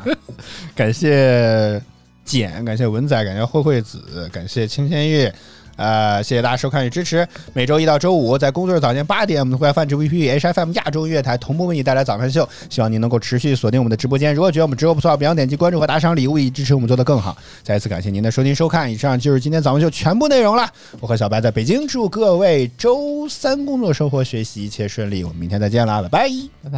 [0.74, 1.80] 感谢
[2.24, 5.32] 简，感谢文仔，感谢慧慧子，感谢清仙月。
[5.78, 7.26] 呃，谢谢大家收看与支持。
[7.54, 12.46] 每周一到周五，在工作日早间八点，我们会在泛直 VP HFM 亚洲音乐台同步为你带来早饭秀。
[12.68, 14.34] 希望您能够持续锁定我们的直播间。
[14.34, 17.38] 如果觉得我们直播不错，别忘点击关注和打赏礼物，以支持我们做得更好。
[17.62, 20.68] 再一次感谢您的收听收看，以上就是今天早饭秀全部内容了。
[20.98, 25.22] 我和小白在北京，祝各位周三工作、生活、学习一切顺利。
[25.22, 26.28] 我们明天再见啦，拜拜。
[26.64, 26.70] 拜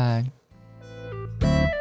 [1.40, 1.79] 拜。